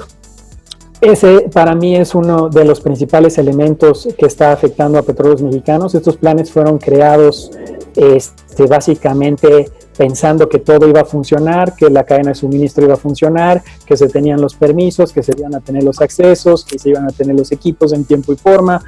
[1.01, 5.95] ese para mí es uno de los principales elementos que está afectando a petróleos mexicanos.
[5.95, 7.51] Estos planes fueron creados
[7.95, 12.97] este, básicamente pensando que todo iba a funcionar, que la cadena de suministro iba a
[12.97, 16.89] funcionar, que se tenían los permisos, que se iban a tener los accesos, que se
[16.89, 18.81] iban a tener los equipos en tiempo y forma,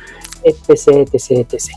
[0.43, 1.71] etc., etc., etc.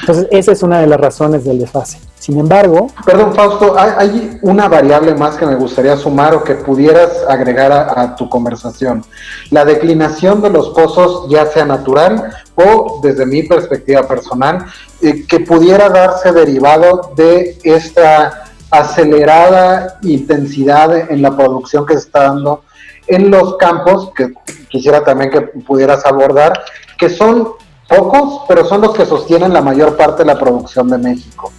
[0.00, 1.98] Entonces, esa es una de las razones del desfase.
[2.24, 2.86] Sin embargo...
[3.04, 8.16] Perdón, Fausto, hay, una variable más que me gustaría sumar o que pudieras agregar a,
[8.16, 9.04] tu conversación.
[9.50, 14.64] La declinación de los pozos, ya sea natural o desde mi perspectiva personal,
[15.02, 22.22] eh, que pudiera darse derivado de esta acelerada intensidad en la producción que se está
[22.22, 22.62] dando
[23.06, 24.32] en los campos, que
[24.70, 26.58] quisiera también que pudieras abordar,
[26.96, 27.50] que son
[27.86, 31.52] pocos, pero son los que sostienen la mayor parte de la producción de México.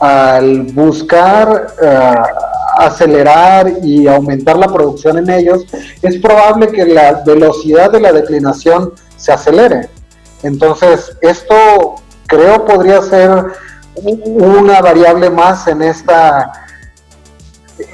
[0.00, 2.14] Al buscar eh,
[2.78, 5.64] acelerar y aumentar la producción en ellos,
[6.02, 9.88] es probable que la velocidad de la declinación se acelere.
[10.42, 13.46] Entonces, esto creo podría ser
[14.04, 16.52] una variable más en esta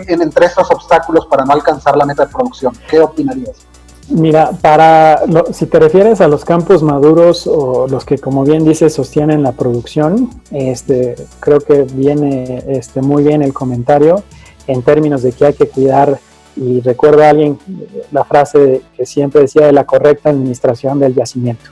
[0.06, 2.76] en, entre estos obstáculos para no alcanzar la meta de producción.
[2.88, 3.66] ¿Qué opinarías?
[4.10, 8.92] Mira, para si te refieres a los campos maduros o los que, como bien dices,
[8.92, 14.22] sostienen la producción, este, creo que viene este, muy bien el comentario
[14.66, 16.18] en términos de que hay que cuidar
[16.56, 17.58] y recuerdo a alguien
[18.12, 21.70] la frase que siempre decía de la correcta administración del yacimiento.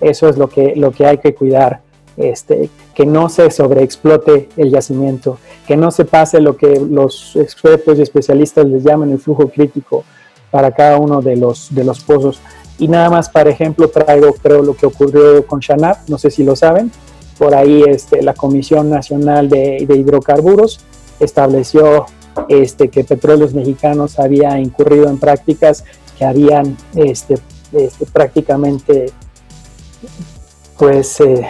[0.00, 1.80] Eso es lo que, lo que hay que cuidar
[2.16, 7.98] este, que no se sobreexplote el yacimiento, que no se pase lo que los expertos
[7.98, 10.04] y especialistas les llaman el flujo crítico
[10.50, 12.40] para cada uno de los, de los pozos.
[12.78, 16.44] Y nada más, para ejemplo, traigo creo lo que ocurrió con Shanab, no sé si
[16.44, 16.90] lo saben,
[17.38, 20.80] por ahí este, la Comisión Nacional de, Hidrocarburos
[21.20, 22.06] estableció
[22.48, 25.84] este, que petróleos mexicanos había incurrido en prácticas
[26.18, 27.36] que habían este,
[27.72, 29.06] este, prácticamente
[30.78, 31.46] pues eh,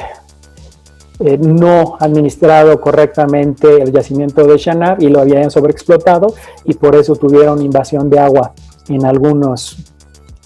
[1.20, 6.34] eh, no administrado correctamente el yacimiento de Shanab y lo habían sobreexplotado
[6.64, 8.52] y por eso tuvieron invasión de agua
[8.88, 9.76] en algunos,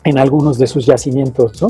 [0.04, 1.64] en algunos de sus yacimientos.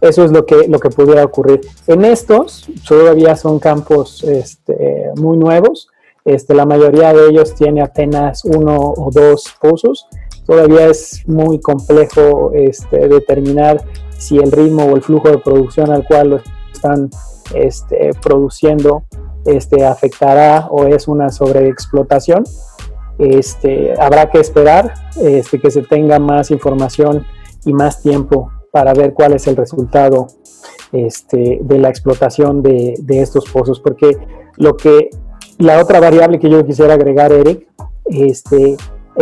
[0.00, 1.60] Eso es lo que, lo que pudiera ocurrir.
[1.86, 5.88] En estos todavía son campos este, muy nuevos.
[6.24, 10.06] Este, la mayoría de ellos tiene apenas uno o dos pozos.
[10.46, 13.82] Todavía es muy complejo este, determinar
[14.16, 16.40] si el ritmo o el flujo de producción al cual lo
[16.72, 17.10] están
[17.54, 19.04] este, produciendo
[19.86, 22.44] afectará o es una sobreexplotación.
[23.18, 27.24] Este, habrá que esperar este, que se tenga más información
[27.64, 30.26] y más tiempo para ver cuál es el resultado
[30.92, 34.16] este, de la explotación de, estos pozos, porque
[34.56, 35.10] lo que
[35.58, 37.68] la otra variable que yo quisiera agregar, Eric,
[38.06, 38.42] es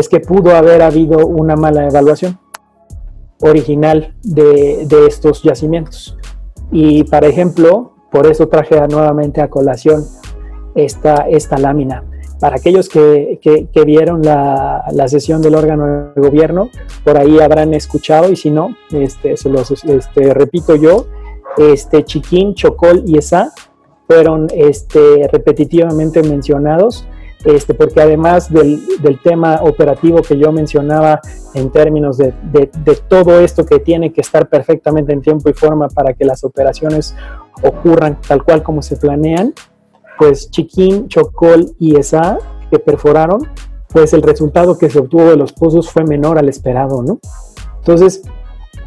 [0.09, 2.39] que pudo haber habido una mala evaluación
[3.43, 6.17] original de, estos yacimientos.
[6.71, 10.05] Y, por ejemplo, por eso traje nuevamente a colación
[10.75, 12.05] esta lámina.
[12.43, 16.71] Para aquellos que, que, vieron la, la, sesión del órgano de gobierno,
[17.05, 21.07] por ahí habrán escuchado y si no, este, se los este, repito yo,
[21.57, 23.53] este, Chiquín, Chocol y Esa
[24.09, 27.07] fueron este, repetitivamente mencionados,
[27.45, 31.21] este, porque además del, del, tema operativo que yo mencionaba
[31.55, 35.53] en términos de, de, de, todo esto que tiene que estar perfectamente en tiempo y
[35.53, 37.15] forma para que las operaciones
[37.63, 39.55] ocurran tal cual como se planean,
[40.19, 42.39] pues Chiquín, Chocol y Esa
[42.71, 43.49] que perforaron,
[43.89, 47.19] pues el resultado que se obtuvo de los pozos fue menor al esperado, ¿no?
[47.79, 48.23] Entonces,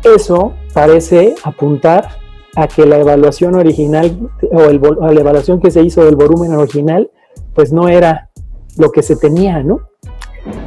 [0.03, 2.09] eso parece apuntar
[2.55, 7.11] a que la evaluación original o, el, la evaluación que se hizo del volumen original,
[7.53, 8.29] pues no era
[8.77, 9.81] lo que se tenía, ¿no?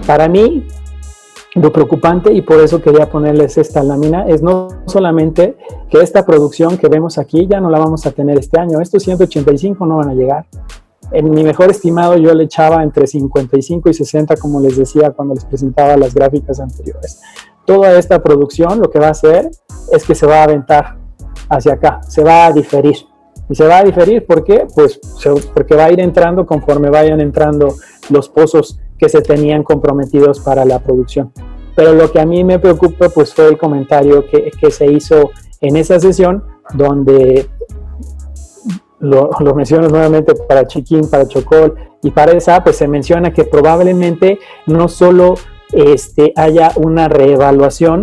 [0.06, 0.66] Para mí,
[1.54, 5.56] lo preocupante, y por eso quería ponerles esta lámina, es no solamente
[5.88, 9.02] que esta producción que vemos aquí ya no la vamos a tener este año, estos
[9.02, 10.46] 185 no van a llegar.
[11.10, 15.34] En mi mejor estimado yo le echaba entre 55 y 60, como les decía cuando
[15.34, 17.20] les presentaba las gráficas anteriores.
[17.64, 19.50] Toda esta producción lo que va a hacer
[19.90, 20.98] es que se va a aventar
[21.48, 22.96] hacia acá, se va a diferir.
[23.48, 24.66] Y se va a diferir, ¿por qué?
[24.74, 25.00] Pues
[25.54, 27.74] porque va a ir entrando conforme vayan entrando
[28.10, 31.32] los pozos que se tenían comprometidos para la producción.
[31.74, 35.30] Pero lo que a mí me preocupa pues fue el comentario que, que se hizo
[35.60, 37.48] en esa sesión donde
[39.00, 43.44] lo, lo, menciono nuevamente para Chiquín, para Chocol y para esa, pues se menciona que
[43.44, 45.34] probablemente no solo
[45.72, 48.02] este, haya una reevaluación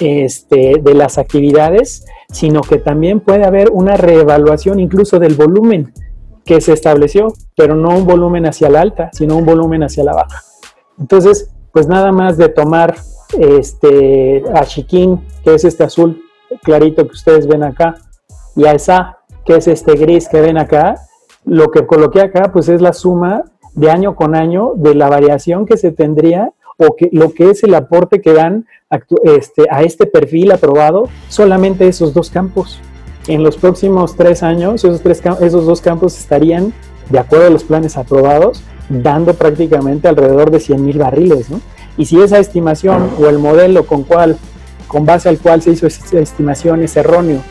[0.00, 5.92] este, de las actividades, sino que también puede haber una reevaluación incluso del volumen
[6.48, 10.14] que se estableció, pero no un volumen hacia la alta, sino un volumen hacia la
[10.14, 10.42] baja.
[10.98, 12.96] Entonces, pues nada más de tomar
[13.38, 16.22] este, a Chiquín, que es este azul
[16.62, 17.96] clarito que ustedes ven acá,
[18.56, 20.94] y a esa, que es este gris que ven acá,
[21.44, 25.66] lo que coloqué acá, pues es la suma de año con año de la variación
[25.66, 28.64] que se tendría o que, lo que es el aporte que dan
[29.22, 32.80] este, a este perfil aprobado solamente esos dos campos.
[33.28, 36.72] En los próximos tres años, esos, dos campos estarían,
[37.10, 41.50] de acuerdo a los planes aprobados, dando prácticamente alrededor de 100 mil barriles.
[41.50, 41.60] ¿no?
[41.98, 44.38] Y si esa estimación o el modelo con, cual,
[44.86, 47.42] con base al cual se hizo esa estimación es erróneo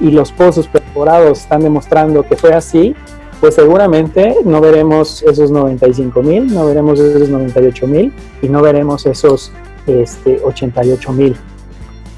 [0.00, 2.94] y los pozos perforados están demostrando que fue así,
[3.40, 9.04] pues seguramente no veremos esos 95 mil, no veremos esos 98 mil y no veremos
[9.04, 9.50] esos
[9.88, 11.36] este, 88 mil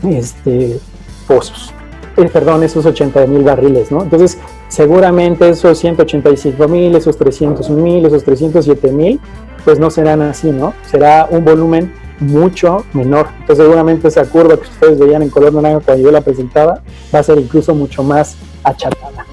[0.04, 0.78] este,
[1.26, 1.72] pozos.
[2.16, 4.02] Eh, perdón, esos 80 mil barriles, ¿no?
[4.02, 9.20] Entonces, seguramente esos 185 mil, esos 300 mil, esos 307 mil,
[9.64, 10.72] pues no serán así, ¿no?
[10.90, 13.26] Será un volumen mucho menor.
[13.40, 16.80] Entonces, seguramente esa curva que ustedes veían en color naranja cuando yo la presentaba
[17.14, 19.26] va a ser incluso mucho más achatada.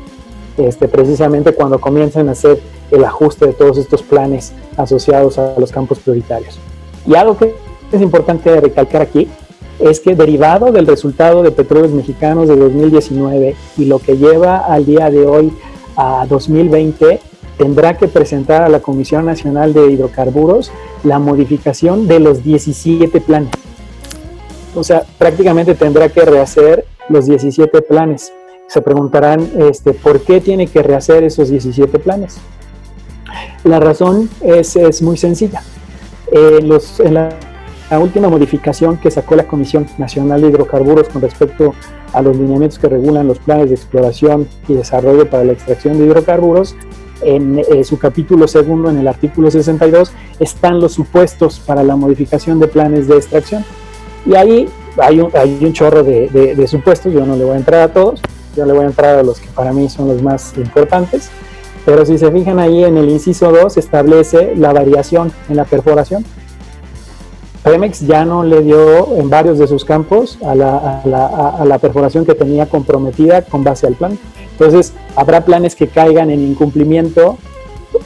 [0.58, 2.60] Este, precisamente cuando comiencen a hacer
[2.92, 6.60] el ajuste de todos estos planes asociados a los campos prioritarios.
[7.08, 7.56] Y algo que
[7.92, 9.30] es importante recalcar aquí
[9.84, 14.86] es que derivado del resultado de Petróleos Mexicanos de 2019 y lo que lleva al
[14.86, 15.54] día de hoy
[15.96, 17.20] a 2020,
[17.58, 20.72] tendrá que presentar a la Comisión Nacional de Hidrocarburos
[21.04, 23.52] la modificación de los 17 planes.
[24.76, 28.32] O sea, prácticamente tendrá que rehacer los 17 planes
[28.74, 32.38] se preguntarán este, por qué tiene que rehacer esos 17 planes.
[33.64, 35.62] La razón es, muy sencilla.
[36.32, 36.70] En
[37.14, 37.30] la,
[38.00, 41.74] última modificación que sacó la Comisión Nacional de Hidrocarburos con respecto
[42.14, 46.06] a los lineamientos que regulan los planes de exploración y desarrollo para la extracción de
[46.06, 46.76] hidrocarburos,
[47.22, 52.60] en eh, su capítulo segundo, en el artículo 62, están los supuestos para la modificación
[52.60, 53.66] de planes de extracción.
[54.26, 57.58] Y ahí hay un, hay un chorro de, de supuestos, yo no le voy a
[57.58, 58.22] entrar a todos,
[58.56, 61.30] yo le voy a entrar a los que para mí son los más importantes.
[61.86, 66.24] Pero si se fijan ahí en el inciso 2 establece la variación en la perforación.
[67.64, 72.66] Pemex ya no le dio en varios de sus campos a la, perforación que tenía
[72.66, 74.20] comprometida con base al plan.
[74.52, 77.38] Entonces, habrá planes que caigan en incumplimiento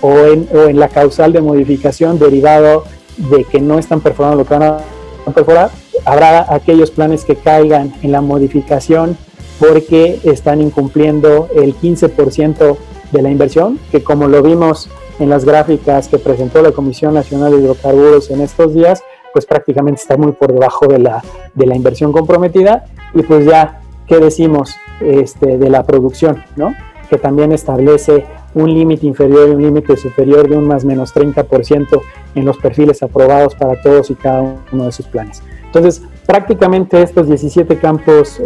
[0.01, 2.83] o en, o en la causal de modificación derivado
[3.17, 5.71] de que no están perforando lo que van a perforar.
[6.05, 9.17] Habrá aquellos planes que caigan en la modificación
[9.59, 12.77] porque están incumpliendo el 15%
[13.11, 14.89] de la inversión, que como lo vimos
[15.19, 19.01] en las gráficas que presentó la Comisión Nacional de Hidrocarburos en estos días,
[19.33, 21.23] pues prácticamente está muy por debajo de la,
[21.53, 22.85] de la inversión comprometida.
[23.13, 26.43] Y pues ya, ¿qué decimos este, de la producción?
[26.55, 26.73] ¿no?
[27.09, 32.01] Que también establece un límite inferior y un límite superior de un más menos 30%
[32.35, 35.43] en los perfiles aprobados para todos y cada uno de sus planes.
[35.65, 38.41] Entonces, prácticamente estos 17 campos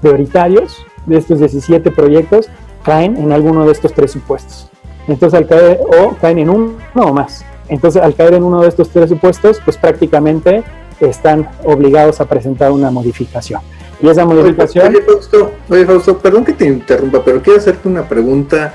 [0.00, 2.48] prioritarios, de estos 17 proyectos,
[2.84, 4.68] caen en alguno de estos tres supuestos.
[5.08, 7.44] Entonces, al caer, o caen en uno o más.
[7.72, 10.62] Entonces, al caer en uno de estos tres supuestos, pues prácticamente
[11.00, 13.62] están obligados a presentar una modificación.
[14.02, 14.88] Y esa modificación...
[14.88, 18.74] Oye, Fausto, oye, Fausto, perdón que te interrumpa, pero quiero hacerte una pregunta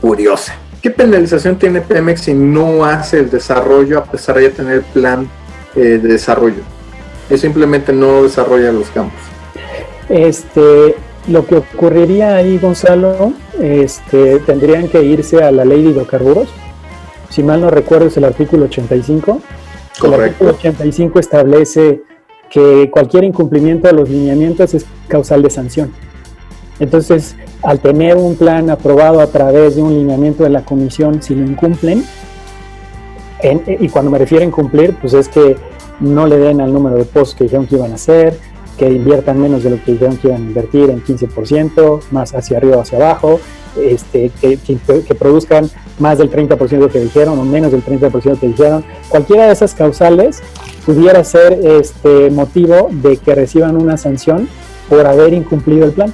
[0.00, 0.54] curiosa.
[0.80, 5.28] ¿Qué penalización tiene Pemex si no hace el desarrollo a pesar de tener plan
[5.74, 6.62] eh, de desarrollo?
[7.28, 9.18] Es simplemente no desarrolla los campos.
[10.08, 10.94] Este,
[11.26, 16.48] lo que ocurriría ahí, Gonzalo, este, tendrían que irse a la ley de hidrocarburos.
[17.30, 19.40] Si mal no recuerdo, es el artículo 85.
[20.04, 22.02] El artículo 85 establece
[22.50, 25.92] que cualquier incumplimiento de los lineamientos es causal de sanción.
[26.80, 31.34] Entonces, al tener un plan aprobado a través de un lineamiento de la comisión, si
[31.34, 32.04] lo incumplen,
[33.66, 35.56] y cuando me refiero a incumplir, pues es que
[36.00, 38.38] no le den al número de pozos que dijeron que iban a hacer,
[38.78, 42.56] que inviertan menos de lo que dijeron que iban a invertir en 15%, más hacia
[42.56, 43.40] arriba o hacia abajo,
[43.78, 48.84] este, que, produzcan más del 30% que dijeron o menos del 30% que dijeron.
[49.08, 50.40] Cualquiera de esas causales
[50.86, 54.48] pudiera ser este motivo de que reciban una sanción
[54.88, 56.12] por haber incumplido el plan,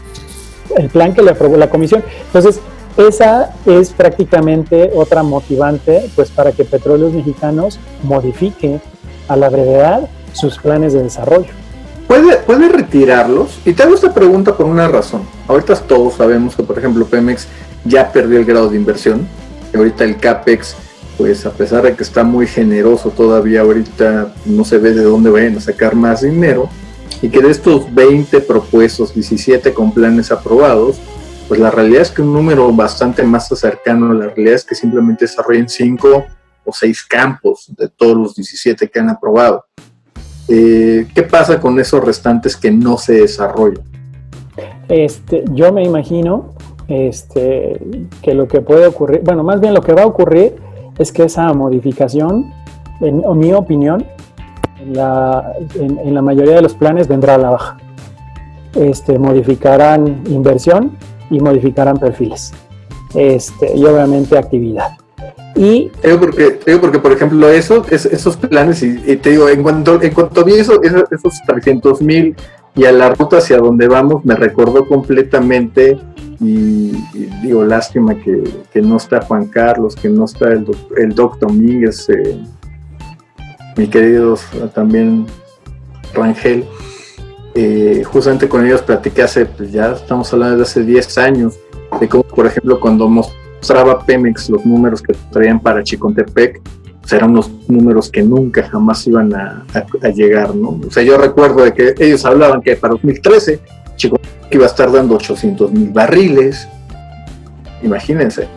[0.76, 2.02] el plan que le aprobó la comisión.
[2.26, 2.60] Entonces,
[2.96, 8.80] esa es prácticamente otra motivante pues para que Petróleos Mexicanos modifique
[9.26, 11.63] a la brevedad sus planes de desarrollo.
[12.06, 13.58] ¿Puede, ¿Puede retirarlos?
[13.64, 15.22] Y te hago esta pregunta por una razón.
[15.48, 17.48] Ahorita todos sabemos que, por ejemplo, Pemex
[17.84, 19.26] ya perdió el grado de inversión.
[19.74, 20.76] Ahorita el CAPEX,
[21.16, 25.30] pues a pesar de que está muy generoso todavía, ahorita no se ve de dónde
[25.30, 26.68] vayan a sacar más dinero.
[27.22, 30.98] Y que de estos 20 propuestos, 17 con planes aprobados,
[31.48, 34.74] pues la realidad es que un número bastante más cercano a la realidad es que
[34.74, 36.24] simplemente desarrollen 5
[36.64, 39.64] o 6 campos de todos los 17 que han aprobado.
[40.48, 43.82] Eh, ¿Qué pasa con esos restantes que no se desarrollan?
[44.88, 46.50] Este, yo me imagino
[46.88, 47.80] este,
[48.22, 50.56] que lo que puede ocurrir, bueno, más bien lo que va a ocurrir
[50.98, 52.52] es que esa modificación,
[53.00, 54.04] en, mi opinión,
[54.80, 57.76] en la, en, la, mayoría de los planes vendrá a la baja.
[58.74, 60.92] Este, modificarán inversión
[61.30, 62.52] y modificarán perfiles
[63.14, 64.96] este, y obviamente actividad.
[65.56, 70.12] Y digo porque, porque por ejemplo, eso, esos planes, y, te digo, en cuanto, en
[70.12, 72.34] cuanto vi eso, esos, 300 mil
[72.74, 75.98] y a la ruta hacia donde vamos, me recordó completamente.
[76.40, 76.92] Y,
[77.42, 80.66] digo, lástima que, que, no está Juan Carlos, que no está el,
[80.96, 82.36] el Doc Domínguez, eh,
[83.76, 84.36] mi querido
[84.74, 85.26] también
[86.12, 86.64] Rangel.
[87.54, 91.54] Eh, justamente con ellos platiqué hace, pues ya estamos hablando de hace 10 años,
[92.00, 93.08] de cómo, por ejemplo, cuando
[93.64, 96.60] mostraba Pemex los números que traían para Chicontepec,
[97.00, 99.64] pues eran unos números que nunca jamás iban a,
[100.14, 100.78] llegar, ¿no?
[100.86, 103.60] O sea, yo recuerdo de que ellos hablaban que para 2013
[103.96, 106.68] Chicontepec iba a estar dando 800 mil barriles,
[107.82, 108.48] imagínense.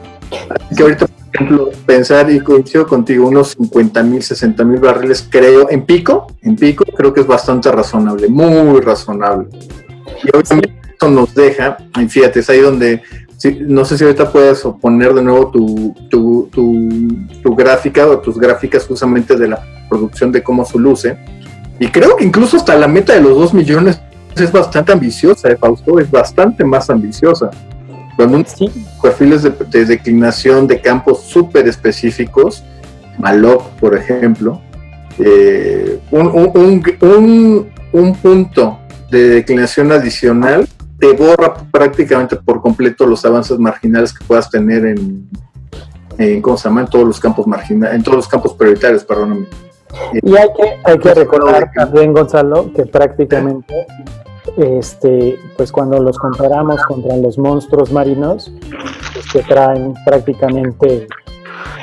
[0.76, 5.70] que ahorita, por ejemplo, pensar, y coincido contigo, unos 50 mil, 60 mil barriles, creo,
[5.70, 9.48] en pico, en pico, creo que es bastante razonable, muy razonable.
[10.22, 13.02] Y obviamente eso nos deja, y fíjate, es ahí donde
[13.68, 16.50] no sé si ahorita puedes poner de nuevo tu, tu,
[17.44, 21.18] tu, gráfica o tus gráficas justamente de la producción de cómo su luce.
[21.80, 24.02] Y creo que incluso hasta la meta de los 2 millones
[24.36, 26.00] es bastante ambiciosa, ¿eh, Fausto?
[26.00, 27.52] Es bastante más ambiciosa.
[28.16, 28.46] Con un
[29.02, 32.64] perfiles de, declinación de campos súper específicos,
[33.20, 34.62] Malok, por ejemplo,
[35.20, 38.80] eh, un, un, un, un punto
[39.12, 40.68] de declinación adicional
[41.00, 45.30] te borra prácticamente por completo los avances marginales que puedas tener en,
[46.18, 46.82] en ¿cómo se llama?
[46.82, 49.48] En todos los campos marginales, en todos los campos prioritarios, perdóname.
[50.22, 53.88] Y hay que, hay que recordar también, Gonzalo, que prácticamente,
[54.58, 58.52] este, pues cuando los comparamos contra los monstruos marinos,
[59.14, 61.08] pues que traen prácticamente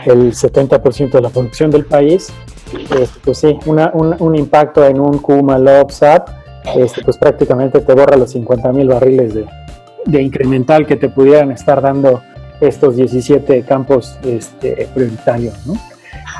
[0.06, 2.32] el 70% de la producción del país,
[2.72, 6.43] este, pues sí, una, un, un, impacto en un Kuma Lobsat
[6.76, 11.80] este, pues prácticamente te borra los 50 mil barriles de, incremental que te pudieran estar
[11.80, 12.22] dando
[12.60, 15.74] estos 17 campos este, prioritarios, ¿no?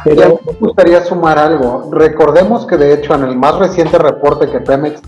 [0.05, 1.89] Pero me gustaría sumar algo.
[1.91, 5.01] Recordemos que de hecho en el más reciente reporte que Pemex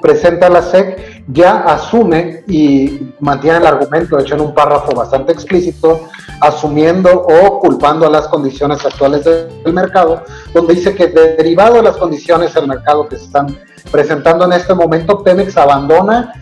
[0.00, 5.32] presenta a la SEC ya asume y mantiene el argumento, hecho en un párrafo bastante
[5.32, 6.02] explícito,
[6.40, 10.22] asumiendo o culpando a las condiciones actuales del mercado,
[10.54, 13.56] donde dice que derivado de las condiciones del mercado que se están
[13.90, 16.32] presentando en este momento, Pemex abandona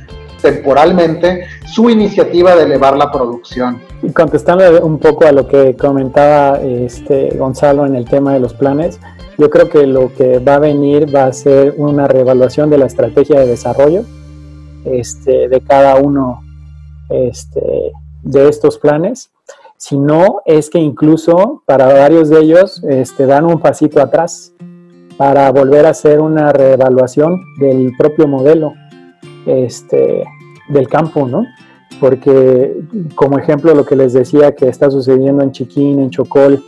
[0.43, 3.81] temporalmente su iniciativa de elevar la producción.
[4.03, 8.53] Y contestando un poco a lo que comentaba este Gonzalo en el tema de los
[8.53, 9.01] planes,
[9.39, 12.87] yo creo que lo que va a venir va a ser una reevaluación de la
[12.87, 14.05] estrategia de desarrollo
[14.85, 16.43] este, de cada uno
[17.09, 19.31] este, de estos planes.
[19.77, 24.55] sino es que incluso para varios de ellos este, dan un pasito atrás
[25.17, 28.73] para volver a hacer una reevaluación del propio modelo
[29.47, 30.25] este,
[30.69, 31.45] del campo, ¿no?
[32.01, 32.75] Porque
[33.15, 36.63] como ejemplo lo que les decía que está sucediendo en Chiquín, en Chocol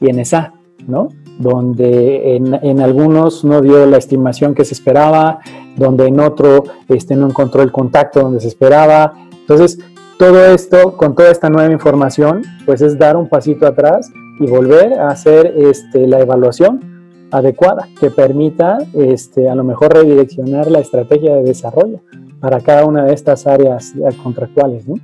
[0.00, 0.52] y en ESA,
[0.86, 1.08] ¿no?
[1.38, 5.40] Donde en, algunos no dio la estimación que se esperaba,
[5.76, 9.14] donde en otro este, no encontró el contacto donde se esperaba.
[9.32, 9.78] Entonces,
[10.18, 14.94] todo esto, con toda esta nueva información, pues es dar un pasito atrás y volver
[14.94, 16.92] a hacer este, la evaluación
[17.30, 22.00] adecuada que permita este, a lo mejor redireccionar la estrategia de desarrollo
[22.40, 24.86] para cada una de estas áreas contractuales.
[24.86, 24.96] ¿no?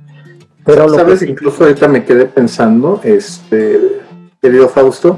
[0.65, 4.01] Pero Sabes, incluso ahorita me quedé pensando, este,
[4.41, 5.17] querido Fausto,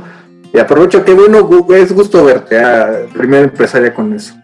[0.53, 4.35] y aprovecho que bueno, es gusto verte, ah, primera empresaria con eso.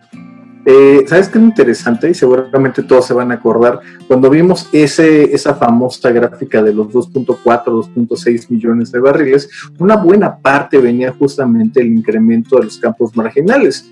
[0.69, 2.09] Eh, ¿Sabes qué es interesante?
[2.09, 6.87] Y seguramente todos se van a acordar, cuando vimos ese, esa famosa gráfica de los
[6.89, 9.49] 2.4, 2.6 millones de barriles,
[9.79, 13.89] una buena parte venía justamente el incremento de los campos marginales.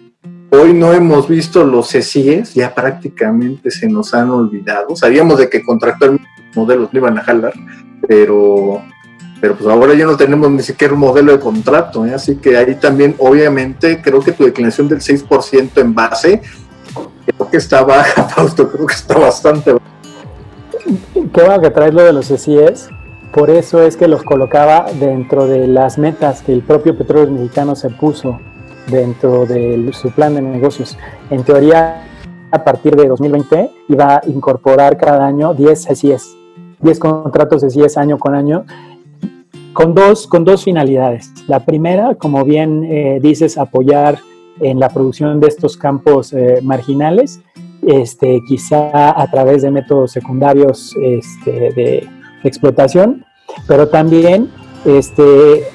[0.50, 4.98] Hoy no hemos visto los CCIES, ya prácticamente se nos han olvidado.
[4.98, 7.54] Sabíamos de que contractualmente modelos no iban a jalar,
[8.06, 8.82] pero,
[9.42, 12.14] pero pues ahora ya no tenemos ni siquiera un modelo de contrato, ¿eh?
[12.14, 16.42] así que ahí también obviamente creo que tu declinación del 6% en base
[17.26, 19.86] creo que está baja, Fausto, creo que está bastante baja.
[21.34, 22.90] Qué bueno que traes lo de los CCS,
[23.32, 27.76] por eso es que los colocaba dentro de las metas que el propio Petróleo Mexicano
[27.76, 28.40] se puso
[28.88, 30.98] dentro de su plan de negocios.
[31.30, 32.08] En teoría,
[32.52, 36.38] a partir de 2020 iba a incorporar cada año 10 CCS,
[36.80, 38.66] 10 contratos de año con año,
[39.76, 41.32] con dos, con dos finalidades.
[41.48, 44.20] La primera, como bien eh, dices, apoyar
[44.62, 47.42] en la producción de estos campos eh, marginales,
[47.86, 52.08] este, quizá a través de métodos secundarios este, de
[52.46, 53.26] explotación,
[53.68, 54.50] pero también,
[54.86, 55.66] este,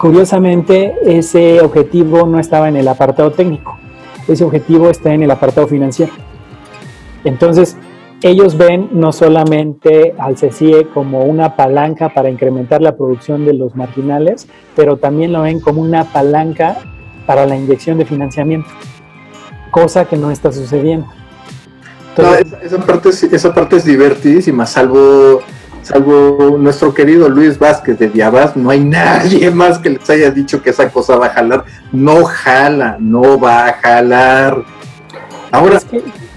[0.00, 3.78] curiosamente, ese objetivo no estaba en el apartado técnico,
[4.28, 6.12] ese objetivo está en el apartado financiero.
[7.24, 7.76] Entonces,
[8.22, 13.74] ellos ven no solamente al CECIE como una palanca para incrementar la producción de los
[13.74, 14.46] marginales,
[14.76, 16.78] pero también lo ven como una palanca
[17.26, 18.68] para la inyección de financiamiento,
[19.70, 21.06] cosa que no está sucediendo.
[22.64, 25.40] esa, parte es, esa parte es divertidísima, salvo,
[25.82, 30.62] salvo nuestro querido Luis Vázquez de Diabas, no hay nadie más que les haya dicho
[30.62, 31.64] que esa cosa va a jalar.
[31.90, 34.64] No jala, no va a jalar.
[35.52, 35.78] Ahora,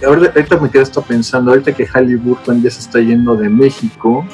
[0.05, 4.25] ahorita me quedo esto pensando, ahorita que Halliburton ya se está yendo de México,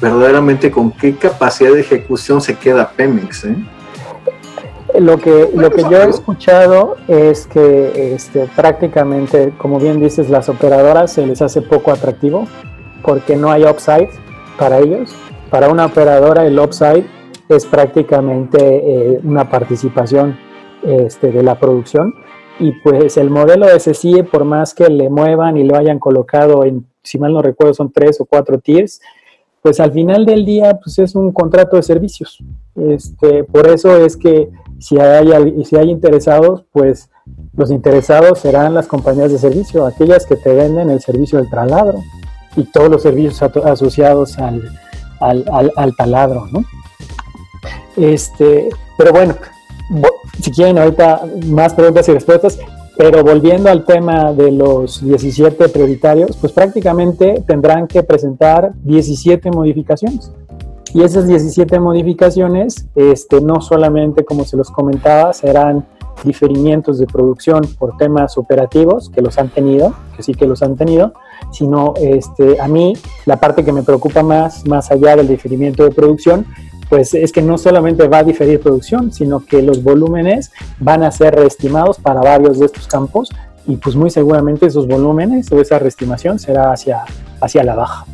[0.00, 3.56] verdaderamente con qué capacidad de ejecución se queda Pemex, ¿eh?
[5.00, 10.48] Lo que, lo que yo he escuchado es que este, prácticamente, como bien dices, las
[10.48, 12.46] operadoras se les hace poco atractivo
[13.02, 14.08] porque no hay upside
[14.58, 15.14] para ellos.
[15.50, 17.04] Para una operadora el upside
[17.48, 20.38] es prácticamente eh, una participación
[20.82, 22.14] este, de la producción
[22.58, 26.64] y pues el modelo de SCIE, por más que le muevan y lo hayan colocado
[26.64, 29.00] en, si mal no recuerdo, son tres o cuatro tiers,
[29.62, 32.38] pues al final del día pues es un contrato de servicios.
[32.74, 37.10] Este, por eso es que si hay, si hay interesados, pues
[37.54, 42.02] los interesados serán las compañías de servicio, aquellas que te venden el servicio del taladro
[42.56, 44.62] y todos los servicios asociados al,
[45.20, 46.64] al, taladro, ¿no?
[47.96, 49.34] Este, pero bueno,
[50.40, 52.58] si quieren ahorita más preguntas y respuestas,
[52.96, 60.32] pero volviendo al tema de los 17 prioritarios, pues prácticamente tendrán que presentar 17 modificaciones.
[60.94, 65.86] Y esas 17 modificaciones, este, no solamente, como se los comentaba, serán
[66.24, 70.76] diferimientos de producción por temas operativos, que los han tenido, que sí que los han
[70.76, 71.12] tenido,
[71.52, 72.94] sino este, a mí
[73.26, 76.46] la parte que me preocupa más, más allá del diferimiento de producción,
[76.88, 81.10] pues es que no solamente va a diferir producción, sino que los volúmenes van a
[81.10, 83.30] ser reestimados para varios de estos campos
[83.66, 87.04] y pues muy seguramente esos volúmenes o esa reestimación será hacia,
[87.40, 88.06] hacia la baja.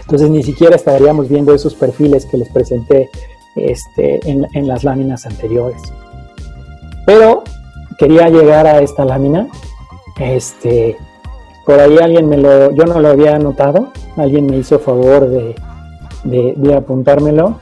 [0.00, 3.10] Entonces ni siquiera estaríamos viendo esos perfiles que les presenté
[3.56, 5.82] este, en, las láminas anteriores.
[7.04, 7.44] Pero
[7.98, 9.48] quería llegar a esta lámina.
[10.18, 10.96] Este,
[11.66, 15.54] por ahí alguien me lo, yo no lo había anotado, alguien me hizo favor de,
[16.24, 17.58] de, apuntármelo,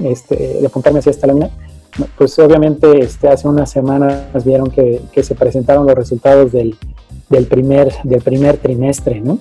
[0.00, 1.50] este, de apuntarme hacia esta lámina.
[2.18, 6.76] Pues obviamente este, hace unas semanas vieron que, que se presentaron los resultados del,
[7.28, 9.38] del, primer, del primer trimestre, ¿no?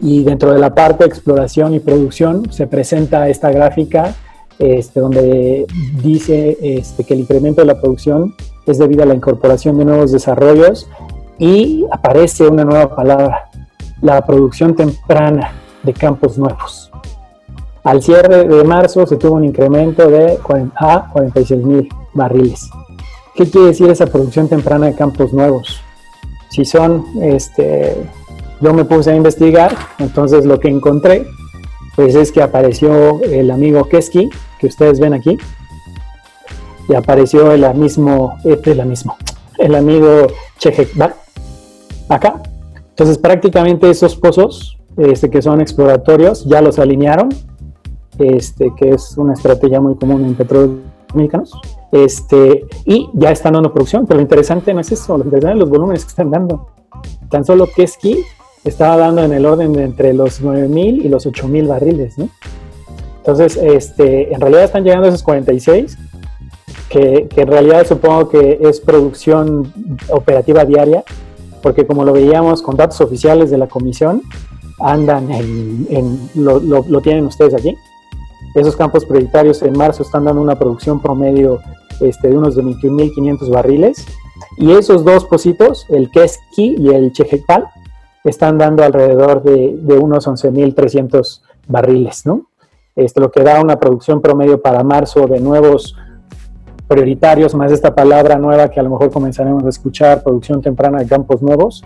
[0.00, 4.14] Y dentro de la parte de exploración y producción se presenta esta gráfica
[4.58, 5.66] este, donde
[6.02, 8.34] dice este, que el incremento de la producción
[8.66, 10.88] es debido a la incorporación de nuevos desarrollos
[11.38, 13.48] y aparece una nueva palabra,
[14.02, 15.52] la producción temprana
[15.82, 16.90] de campos nuevos.
[17.84, 20.38] Al cierre de marzo se tuvo un incremento de
[20.76, 22.68] a 46 mil barriles.
[23.34, 25.80] ¿Qué quiere decir esa producción temprana de campos nuevos?
[26.50, 27.96] Si son, este,
[28.60, 31.26] yo me puse a investigar, entonces lo que encontré,
[31.94, 35.38] pues es que apareció el amigo Keski, que ustedes ven aquí,
[36.88, 39.16] y apareció el mismo, eh, el mismo,
[39.58, 40.26] el amigo
[40.58, 41.14] Chejekbak,
[42.08, 42.42] acá.
[42.88, 47.28] Entonces prácticamente esos pozos, este, que son exploratorios, ya los alinearon,
[48.18, 50.78] este, que es una estrategia muy común en petróleos
[51.14, 51.52] mexicanos,
[51.92, 55.60] este, y ya están dando producción, pero lo interesante no es eso, lo interesante es
[55.60, 56.68] los volúmenes que están dando.
[57.30, 58.24] Tan solo Keski
[58.64, 62.28] estaba dando en el orden de entre los 9.000 y los 8.000 barriles, ¿no?
[63.18, 65.98] Entonces, este, en realidad están llegando esos 46,
[66.88, 69.72] que, en realidad supongo que es producción
[70.08, 71.04] operativa diaria,
[71.62, 74.22] porque como lo veíamos con datos oficiales de la comisión,
[74.80, 77.76] andan en, lo, lo, tienen ustedes aquí.
[78.54, 81.60] Esos campos prioritarios en marzo están dando una producción promedio
[82.00, 84.06] este, de unos 21.500 barriles.
[84.56, 87.66] Y esos dos positos, el Keski y el Chejekal,
[88.24, 92.46] están dando alrededor de, de unos 11.300 barriles, ¿no?
[92.96, 95.94] Esto lo que da una producción promedio para marzo de nuevos
[96.88, 101.06] prioritarios, más esta palabra nueva que a lo mejor comenzaremos a escuchar, producción temprana de
[101.06, 101.84] campos nuevos,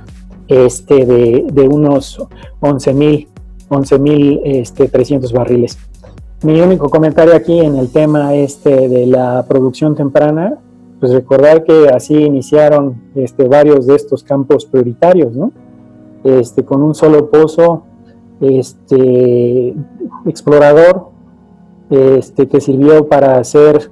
[0.49, 2.19] este, de, unos
[2.61, 3.29] 11.000
[3.69, 5.79] 11, este, 300 barriles.
[6.43, 10.59] Mi único comentario aquí en el tema este de la producción temprana,
[11.01, 15.33] pues recordar que así iniciaron este, varios de estos campos prioritarios.
[16.25, 17.85] Este, con un solo pozo
[18.41, 19.75] este,
[20.27, 21.09] explorador
[21.91, 23.91] este, que sirvió para hacer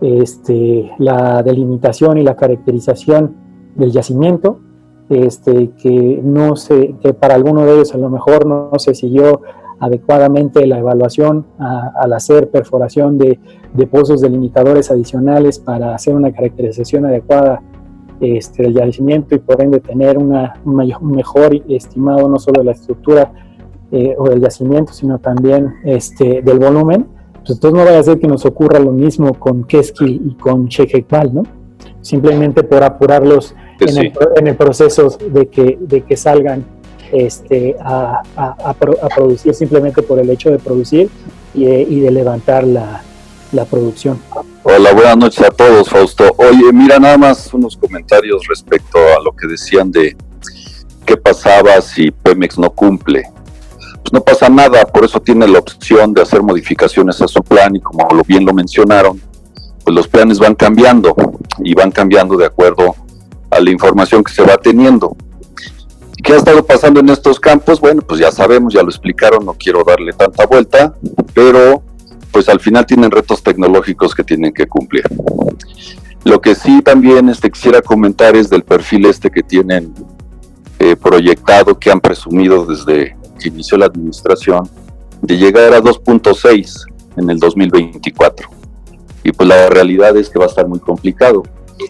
[0.00, 3.36] este, la delimitación y la caracterización
[3.76, 4.60] del yacimiento,
[5.10, 9.42] este, que, no se, que para alguno de ellos a lo mejor no, se siguió
[9.78, 13.38] adecuadamente la evaluación al hacer perforación de,
[13.72, 17.62] de, pozos delimitadores adicionales para hacer una caracterización adecuada
[18.20, 22.72] este, del yacimiento y por ende tener una, un mejor estimado no solo de la
[22.72, 23.32] estructura
[23.90, 27.06] eh, o del yacimiento, sino también este, del volumen
[27.40, 30.68] pues entonces no vaya a ser que nos ocurra lo mismo con Keski y con
[30.68, 31.42] Chekekbal, ¿no?
[32.02, 33.54] Simplemente por apurarlos
[33.86, 36.64] en, el, proceso de que, de que salgan
[37.12, 38.22] este, a,
[39.14, 41.10] producir simplemente por el hecho de producir
[41.54, 43.02] y, de levantar la,
[43.52, 44.20] la, producción.
[44.62, 46.34] Hola, buenas noches a todos, Fausto.
[46.36, 50.16] Oye, mira, nada más unos comentarios respecto a lo que decían de
[51.04, 53.24] qué pasaba si Pemex no cumple
[54.02, 57.76] pues no pasa nada, por eso tiene la opción de hacer modificaciones a su plan
[57.76, 59.20] y como bien lo mencionaron,
[59.84, 61.14] pues los planes van cambiando
[61.62, 62.94] y van cambiando de acuerdo
[63.50, 65.16] a la información que se va teniendo.
[66.22, 67.80] ¿Qué ha estado pasando en estos campos?
[67.80, 70.94] Bueno, pues ya sabemos, ya lo explicaron, no quiero darle tanta vuelta,
[71.34, 71.82] pero
[72.30, 75.04] pues al final tienen retos tecnológicos que tienen que cumplir.
[76.24, 79.94] Lo que sí también este, quisiera comentar es del perfil este que tienen
[80.78, 84.68] eh, proyectado, que han presumido desde que inició la administración,
[85.22, 86.86] de llegar a 2.6
[87.16, 88.48] en el 2024.
[89.24, 91.42] Y pues la realidad es que va a estar muy complicado.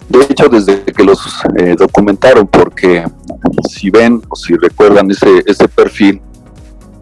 [0.09, 1.20] De hecho, desde que los
[1.57, 3.05] eh, documentaron, porque
[3.68, 6.20] si ven o si recuerdan ese, ese perfil,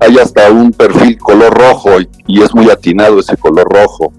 [0.01, 1.91] hay hasta un perfil color rojo
[2.27, 4.13] y, es muy atinado ese color rojo,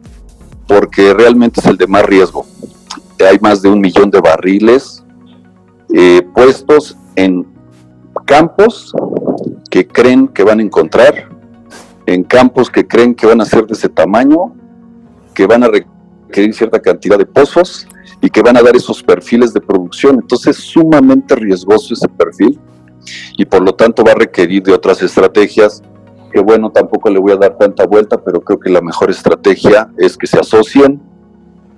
[0.67, 2.45] porque realmente es el de más riesgo.
[3.28, 5.03] Hay más de un millón de barriles
[5.93, 7.47] eh, puestos en
[8.26, 8.93] campos
[9.70, 11.30] que creen que van a encontrar,
[12.05, 14.53] en campos que creen que van a ser de ese tamaño,
[15.34, 17.88] que van a requerir cierta cantidad de pozos
[18.22, 20.15] y que van a dar esos perfiles de producción.
[20.15, 22.59] Entonces es sumamente riesgoso ese perfil
[23.38, 25.82] y por lo tanto va a requerir de otras estrategias
[26.32, 29.89] que bueno, tampoco le voy a dar tanta vuelta, pero creo que la mejor estrategia
[29.97, 31.01] es que se asocien,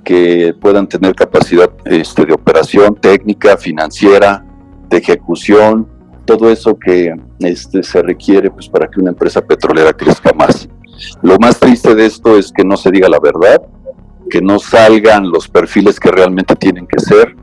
[0.03, 4.45] que puedan tener capacidad este, de operación técnica, financiera,
[4.89, 5.87] de ejecución,
[6.25, 10.67] todo eso que este, se requiere pues, para que una empresa petrolera crezca más.
[11.21, 13.61] Lo más triste de esto es que no se diga la verdad,
[14.32, 17.36] que no salgan los perfiles que realmente tienen que ser,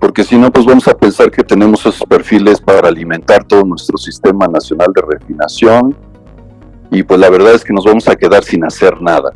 [0.00, 3.98] porque si no, pues vamos a pensar que tenemos esos perfiles para alimentar todo nuestro
[3.98, 5.94] sistema nacional de refinación
[6.90, 9.32] y pues la verdad es que nos vamos a quedar sin hacer nada.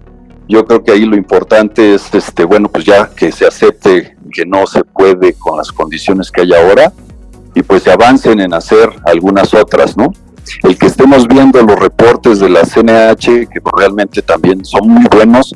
[0.48, 4.44] Yo creo que ahí lo importante es, este, bueno, pues ya que se acepte que
[4.46, 6.92] no se puede con las condiciones que hay ahora,
[7.54, 10.10] y pues se avancen en hacer algunas otras, ¿no?
[10.62, 15.54] El que estemos viendo los reportes de la CNH, que realmente también son muy buenos,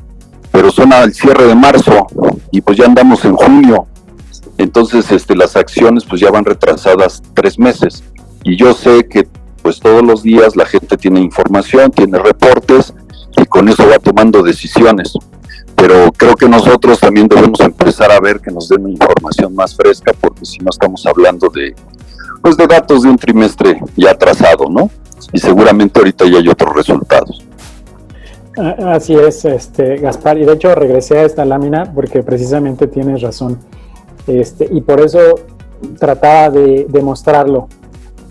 [0.51, 2.07] pero son al cierre de marzo
[2.51, 3.87] y pues ya andamos en junio.
[4.57, 8.03] Entonces este, las acciones pues ya van retrasadas tres meses.
[8.45, 9.29] Y yo sé que
[9.63, 12.95] pues todos los días la gente tiene información, tiene reportes
[13.37, 15.13] y con eso va tomando decisiones.
[15.77, 20.13] Pero creo que nosotros también debemos empezar a ver que nos den información más fresca,
[20.21, 21.75] porque si no estamos hablando de,
[22.43, 24.91] pues de datos de un trimestre ya atrasado, ¿no?
[25.33, 27.45] Y seguramente ahorita ya hay otros resultados.
[28.59, 30.39] Así es, este, Gaspar.
[30.39, 33.59] Y de hecho regresé a esta lámina porque precisamente tienes razón.
[34.27, 35.19] Este, y por eso
[35.99, 37.69] trataba de demostrarlo.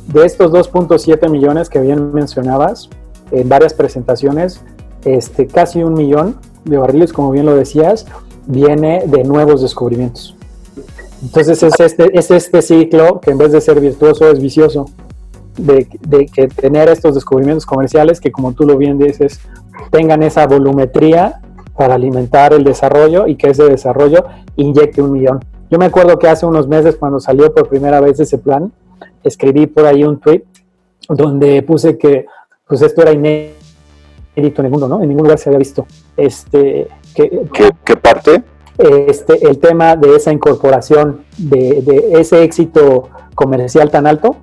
[0.08, 2.90] De estos 2.7 millones que bien mencionabas
[3.32, 4.62] en varias presentaciones,
[5.06, 8.06] este, casi un millón de barriles, como bien lo decías,
[8.46, 10.36] viene de nuevos descubrimientos.
[11.22, 14.86] Entonces es este, es este ciclo que en vez de ser virtuoso es vicioso,
[15.58, 19.42] de, de, que tener estos descubrimientos comerciales que como tú lo bien dices,
[19.92, 21.42] tengan esa volumetría
[21.76, 25.40] para alimentar el desarrollo y que ese desarrollo inyecte un millón.
[25.70, 28.72] Yo me acuerdo que hace unos meses cuando salió por primera vez ese plan,
[29.24, 30.44] escribí por ahí un tweet
[31.10, 32.26] donde puse que
[32.68, 33.54] pues esto era inédito
[34.36, 35.02] en el mundo, ¿no?
[35.02, 35.86] En ningún lugar se había visto.
[36.16, 37.44] Este, que,
[37.84, 38.44] ¿Qué, parte?
[38.78, 44.36] Este, el tema de esa incorporación, de, de, ese éxito comercial tan alto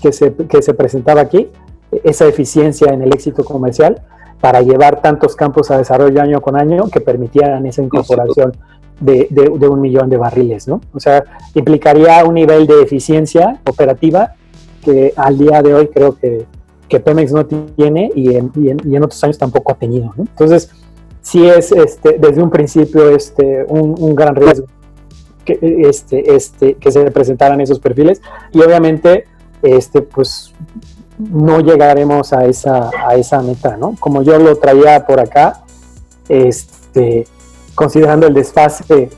[0.00, 1.48] que se, que se presentaba aquí,
[2.04, 4.02] esa eficiencia en el éxito comercial
[4.40, 8.52] para llevar tantos campos a desarrollo año con año que permitieran esa incorporación
[9.00, 10.80] de, de, un millón de barriles, ¿no?
[10.92, 14.34] O sea, implicaría un nivel de eficiencia operativa
[14.84, 16.44] que al día de hoy creo que,
[16.88, 20.24] que Pemex no tiene y en, y, en, otros años tampoco ha tenido, ¿no?
[20.24, 20.70] Entonces,
[21.22, 24.66] sí es este, desde un principio este, un, un gran riesgo
[25.44, 25.58] que,
[25.88, 28.20] este, este, que se presentaran esos perfiles
[28.52, 29.24] y obviamente
[29.62, 30.52] este, pues
[31.18, 33.94] no llegaremos a esa, a esa meta, ¿no?
[34.00, 35.62] Como yo lo traía por acá,
[36.28, 37.26] este,
[37.74, 39.10] considerando el desfase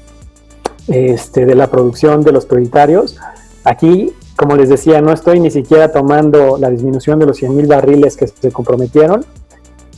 [0.88, 3.16] este, de la producción de los prioritarios.
[3.64, 7.66] Aquí, como les decía, no estoy ni siquiera tomando la disminución de los 100 mil
[7.66, 9.24] barriles que se comprometieron,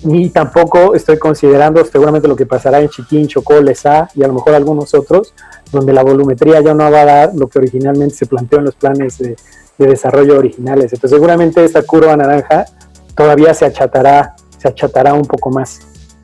[0.03, 4.35] ni tampoco estoy considerando seguramente lo que pasará en Chiquín, Chocó, Lesa y a lo
[4.35, 5.33] mejor algunos otros,
[5.73, 8.75] donde la volumetría ya no va a dar lo que originalmente se planteó en los
[8.75, 9.37] planes de,
[9.79, 10.93] de desarrollo originales.
[10.93, 12.67] Entonces seguramente esta curva naranja
[13.15, 15.81] todavía se achatará, se achatará un poco más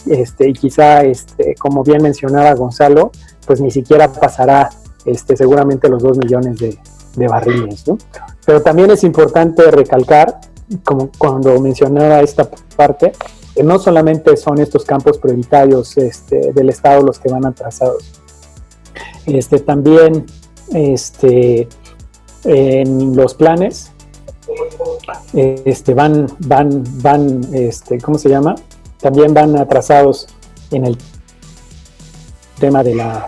[0.07, 3.11] este, y quizá, este, como bien mencionaba Gonzalo,
[3.47, 4.71] pues ni siquiera pasará
[5.05, 6.79] este, seguramente los 2 millones de,
[7.29, 7.85] barriles.
[8.47, 10.41] Pero también es importante recalcar,
[10.85, 13.13] como cuando mencionaba esta parte,
[13.55, 18.11] que no solamente son estos campos prioritarios este, del Estado los que van atrasados.
[19.27, 20.25] Este, también
[20.73, 21.69] este,
[22.45, 23.93] en los planes
[25.33, 28.55] este, van, van, van, este, ¿cómo se llama?
[29.01, 30.29] también van atrasados
[30.71, 30.99] en el
[32.59, 33.27] tema de la,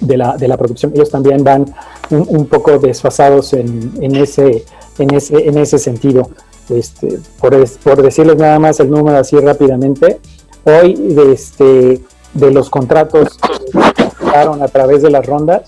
[0.00, 0.92] de la, de la producción.
[0.94, 1.66] Ellos también van
[2.10, 4.64] un, poco desfasados en, en, ese,
[4.98, 6.30] en, ese, en ese sentido.
[6.68, 10.20] Este, por, por, decirles nada más el número así rápidamente,
[10.64, 12.02] hoy de, este,
[12.34, 15.62] de los contratos que a través de las rondas,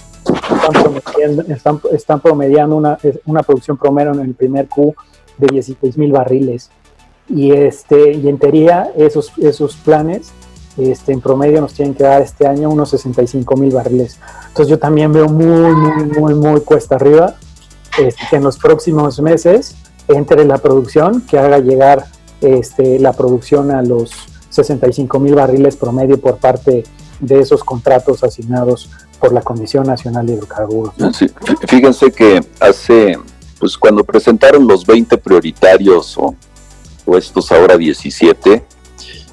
[0.73, 4.95] están promediando, están, están promediando una, una producción promedio en el primer Q
[5.37, 6.71] de 16 mil barriles
[7.29, 10.33] y, este, y en teoría esos, esos planes
[10.77, 14.19] este, en promedio nos tienen que dar este año unos 65 mil barriles.
[14.49, 17.35] Entonces yo también veo muy, muy, muy, muy cuesta arriba
[17.99, 19.77] este, que en los próximos meses
[20.09, 22.07] entre la producción, que haga llegar
[22.41, 24.11] este, la producción a los
[24.51, 26.85] 65 mil barriles promedio por parte
[27.21, 30.95] de esos contratos asignados por la Comisión Nacional de Hidrocarburos.
[31.67, 33.19] Fíjense que hace,
[33.59, 36.35] pues cuando presentaron los 20 prioritarios o
[37.17, 38.65] estos ahora 17,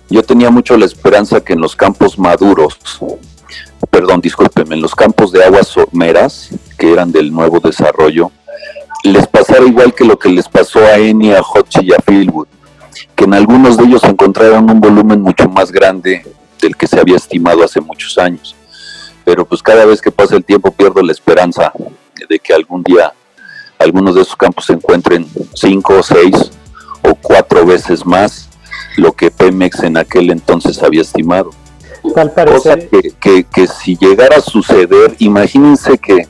[0.10, 2.78] yo tenía mucho la esperanza que en los campos maduros,
[3.90, 8.32] perdón, discúlpenme, en los campos de aguas someras, que eran del nuevo desarrollo,
[9.04, 12.48] les pasara igual que lo que les pasó a Eni, a Hochi y a Philwood,
[13.16, 16.26] que en algunos de ellos encontraron un volumen mucho más grande
[16.62, 18.55] del que se había estimado hace muchos años.
[19.26, 21.74] Pero pues cada vez que pasa el tiempo pierdo la esperanza
[22.30, 23.12] de que algún día
[23.78, 26.52] algunos de esos campos se encuentren cinco o seis
[27.02, 28.50] o cuatro veces más
[28.98, 31.52] lo que Pemex en aquel entonces había estimado.
[32.14, 36.28] Tal Cosa que, que, si llegara a suceder, imagínense que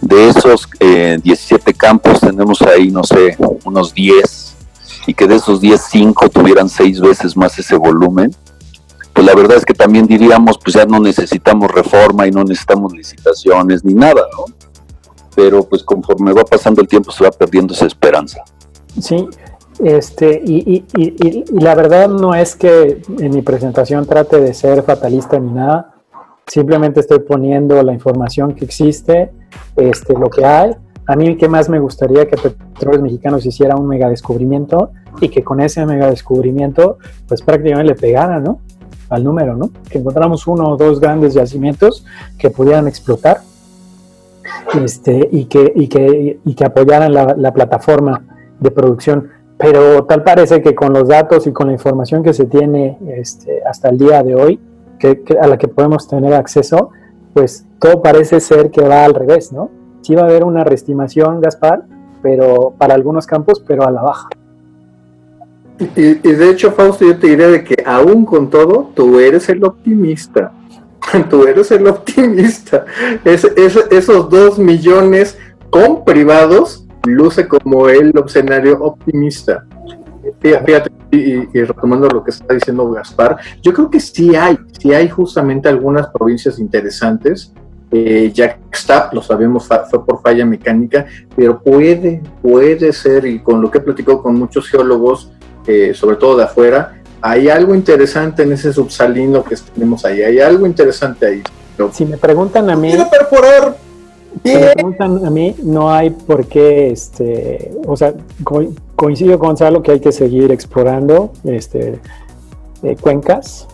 [0.00, 4.54] de esos 17 eh, campos tenemos ahí, no sé, unos 10,
[5.06, 8.34] y que de esos 10, 5 tuvieran seis veces más ese volumen,
[9.14, 12.92] pues la verdad es que también diríamos, pues ya no necesitamos reforma y no necesitamos
[12.92, 14.44] licitaciones ni nada, ¿no?
[15.36, 18.42] Pero pues conforme va pasando el tiempo se va perdiendo esa esperanza.
[19.00, 19.28] Sí,
[19.78, 20.84] este, y,
[21.52, 25.94] la verdad no es que en mi presentación trate de ser fatalista ni nada,
[26.46, 29.32] simplemente estoy poniendo la información que existe,
[29.76, 30.72] este, lo que hay.
[31.06, 34.90] A mí, ¿qué más me gustaría que Petróleos Mexicanos hiciera un mega descubrimiento
[35.20, 36.98] y que con ese mega descubrimiento,
[37.28, 38.60] pues prácticamente le pegaran, ¿no?
[39.14, 39.70] Al número, ¿no?
[39.88, 42.04] Que encontramos uno o dos grandes yacimientos
[42.38, 43.40] que pudieran explotar
[44.82, 48.24] este, y, que, y, que, y que apoyaran la, la plataforma
[48.60, 49.28] de producción.
[49.56, 53.62] Pero tal parece que con los datos y con la información que se tiene este,
[53.64, 54.60] hasta el día de hoy,
[54.98, 56.90] que, a la que podemos tener acceso,
[57.32, 59.70] pues todo parece ser que va al revés, ¿no?
[60.02, 61.84] Sí va a haber una reestimación, Gaspar,
[62.22, 64.28] pero para algunos campos, pero a la baja.
[65.96, 69.64] Y, de hecho, Fausto, yo te diría de que aún con todo, tú eres el
[69.64, 70.52] optimista.
[71.28, 72.86] Tú eres el optimista.
[73.24, 75.36] Es, es, esos dos millones
[75.68, 79.66] con privados luce como el escenario optimista.
[80.40, 85.08] Fíjate, y, retomando lo que está diciendo Gaspar, yo creo que sí hay, sí hay
[85.08, 87.52] justamente algunas provincias interesantes.
[87.90, 91.06] Eh, ya está, lo sabemos, fue por falla mecánica,
[91.36, 95.30] pero puede, puede ser, y con lo que he platicado con muchos geólogos,
[95.66, 100.40] eh, sobre todo de afuera, hay algo interesante en ese subsalino que tenemos ahí, hay
[100.40, 101.42] algo interesante ahí.
[101.92, 102.90] si me preguntan a mí...
[102.90, 103.76] Quiero perforar
[104.42, 108.14] si me preguntan a mí, no hay por qué, este, o sea,
[108.94, 112.00] coincido con Gonzalo que hay que seguir explorando este,
[112.82, 113.68] eh, cuencas,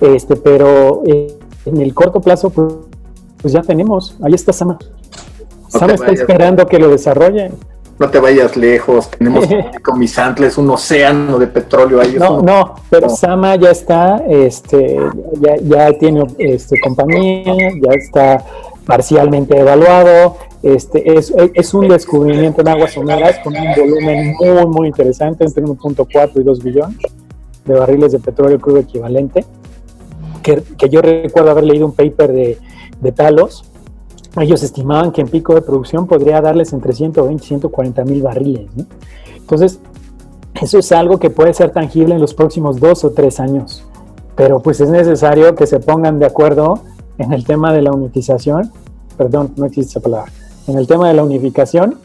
[0.00, 2.74] este, pero eh, en el corto plazo, pues,
[3.42, 4.78] pues, ya tenemos, ahí está Sama.
[5.68, 7.52] Sama está esperando que lo desarrollen.
[7.98, 9.46] No te vayas lejos, tenemos
[9.82, 12.16] con mis antles un océano de petróleo ahí.
[12.18, 14.98] No, no, pero Sama ya está, este,
[15.40, 18.44] ya, ya tiene este, compañía, ya está
[18.86, 20.36] parcialmente evaluado.
[20.62, 25.62] Este, es, es un descubrimiento en aguas someras con un volumen muy, muy interesante, entre
[25.64, 26.98] 1.4 y 2 billones
[27.66, 29.44] de barriles de petróleo crudo equivalente.
[30.42, 32.58] Que, que yo recuerdo haber leído un paper de,
[33.00, 33.64] de Talos.
[34.38, 38.68] Ellos estimaban que en pico de producción podría darles entre 120 y 140 mil barriles.
[39.36, 39.80] Entonces,
[40.60, 43.84] eso es algo que puede ser tangible en los próximos dos o tres años.
[44.34, 46.80] Pero pues es necesario que se pongan de acuerdo
[47.18, 48.70] en el tema de la unificación,
[49.16, 50.30] perdón, no existe esa palabra,
[50.66, 51.98] en el tema de la unificación,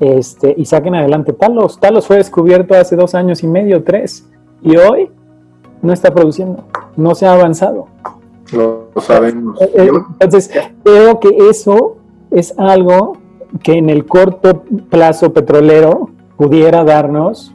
[0.00, 1.78] este, y saquen adelante Talos.
[1.78, 4.26] Talos fue descubierto hace dos años y medio, tres,
[4.62, 5.10] y hoy
[5.82, 6.64] no está produciendo,
[6.96, 7.88] no se ha avanzado.
[8.52, 9.60] Lo, sabemos.
[9.60, 9.90] Eh, eh,
[10.20, 10.50] entonces,
[10.84, 11.96] creo que eso
[12.30, 13.16] es algo
[13.62, 17.52] que en el corto plazo petrolero pudiera darnos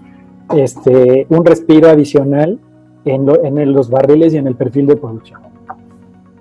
[0.56, 2.60] este, un respiro adicional
[3.06, 5.40] en, en los barriles y en el perfil de producción.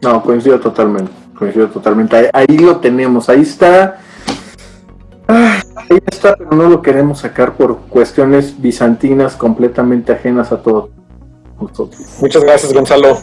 [0.03, 2.30] No, coincido totalmente, coincido totalmente.
[2.32, 4.01] Ahí, lo tenemos, ahí está.
[5.26, 10.90] ahí está, pero no lo queremos sacar por cuestiones bizantinas completamente ajenas a todos
[11.61, 12.01] nosotros.
[12.20, 13.18] Muchas gracias, Gonzalo.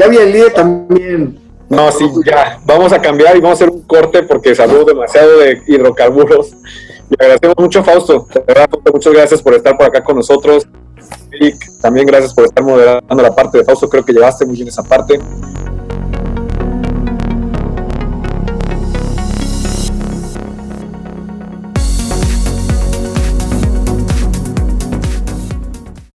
[0.00, 1.38] Ya vi el día también.
[1.68, 2.58] No, sí, ya.
[2.64, 6.52] Vamos a cambiar y vamos a hacer un corte porque se demasiado de hidrocarburos.
[7.10, 8.26] Le agradecemos mucho, Fausto.
[8.90, 10.66] Muchas gracias por estar por acá con nosotros.
[11.32, 13.90] Eric, también gracias por estar moderando la parte de Fausto.
[13.90, 15.20] Creo que llevaste muy bien esa parte.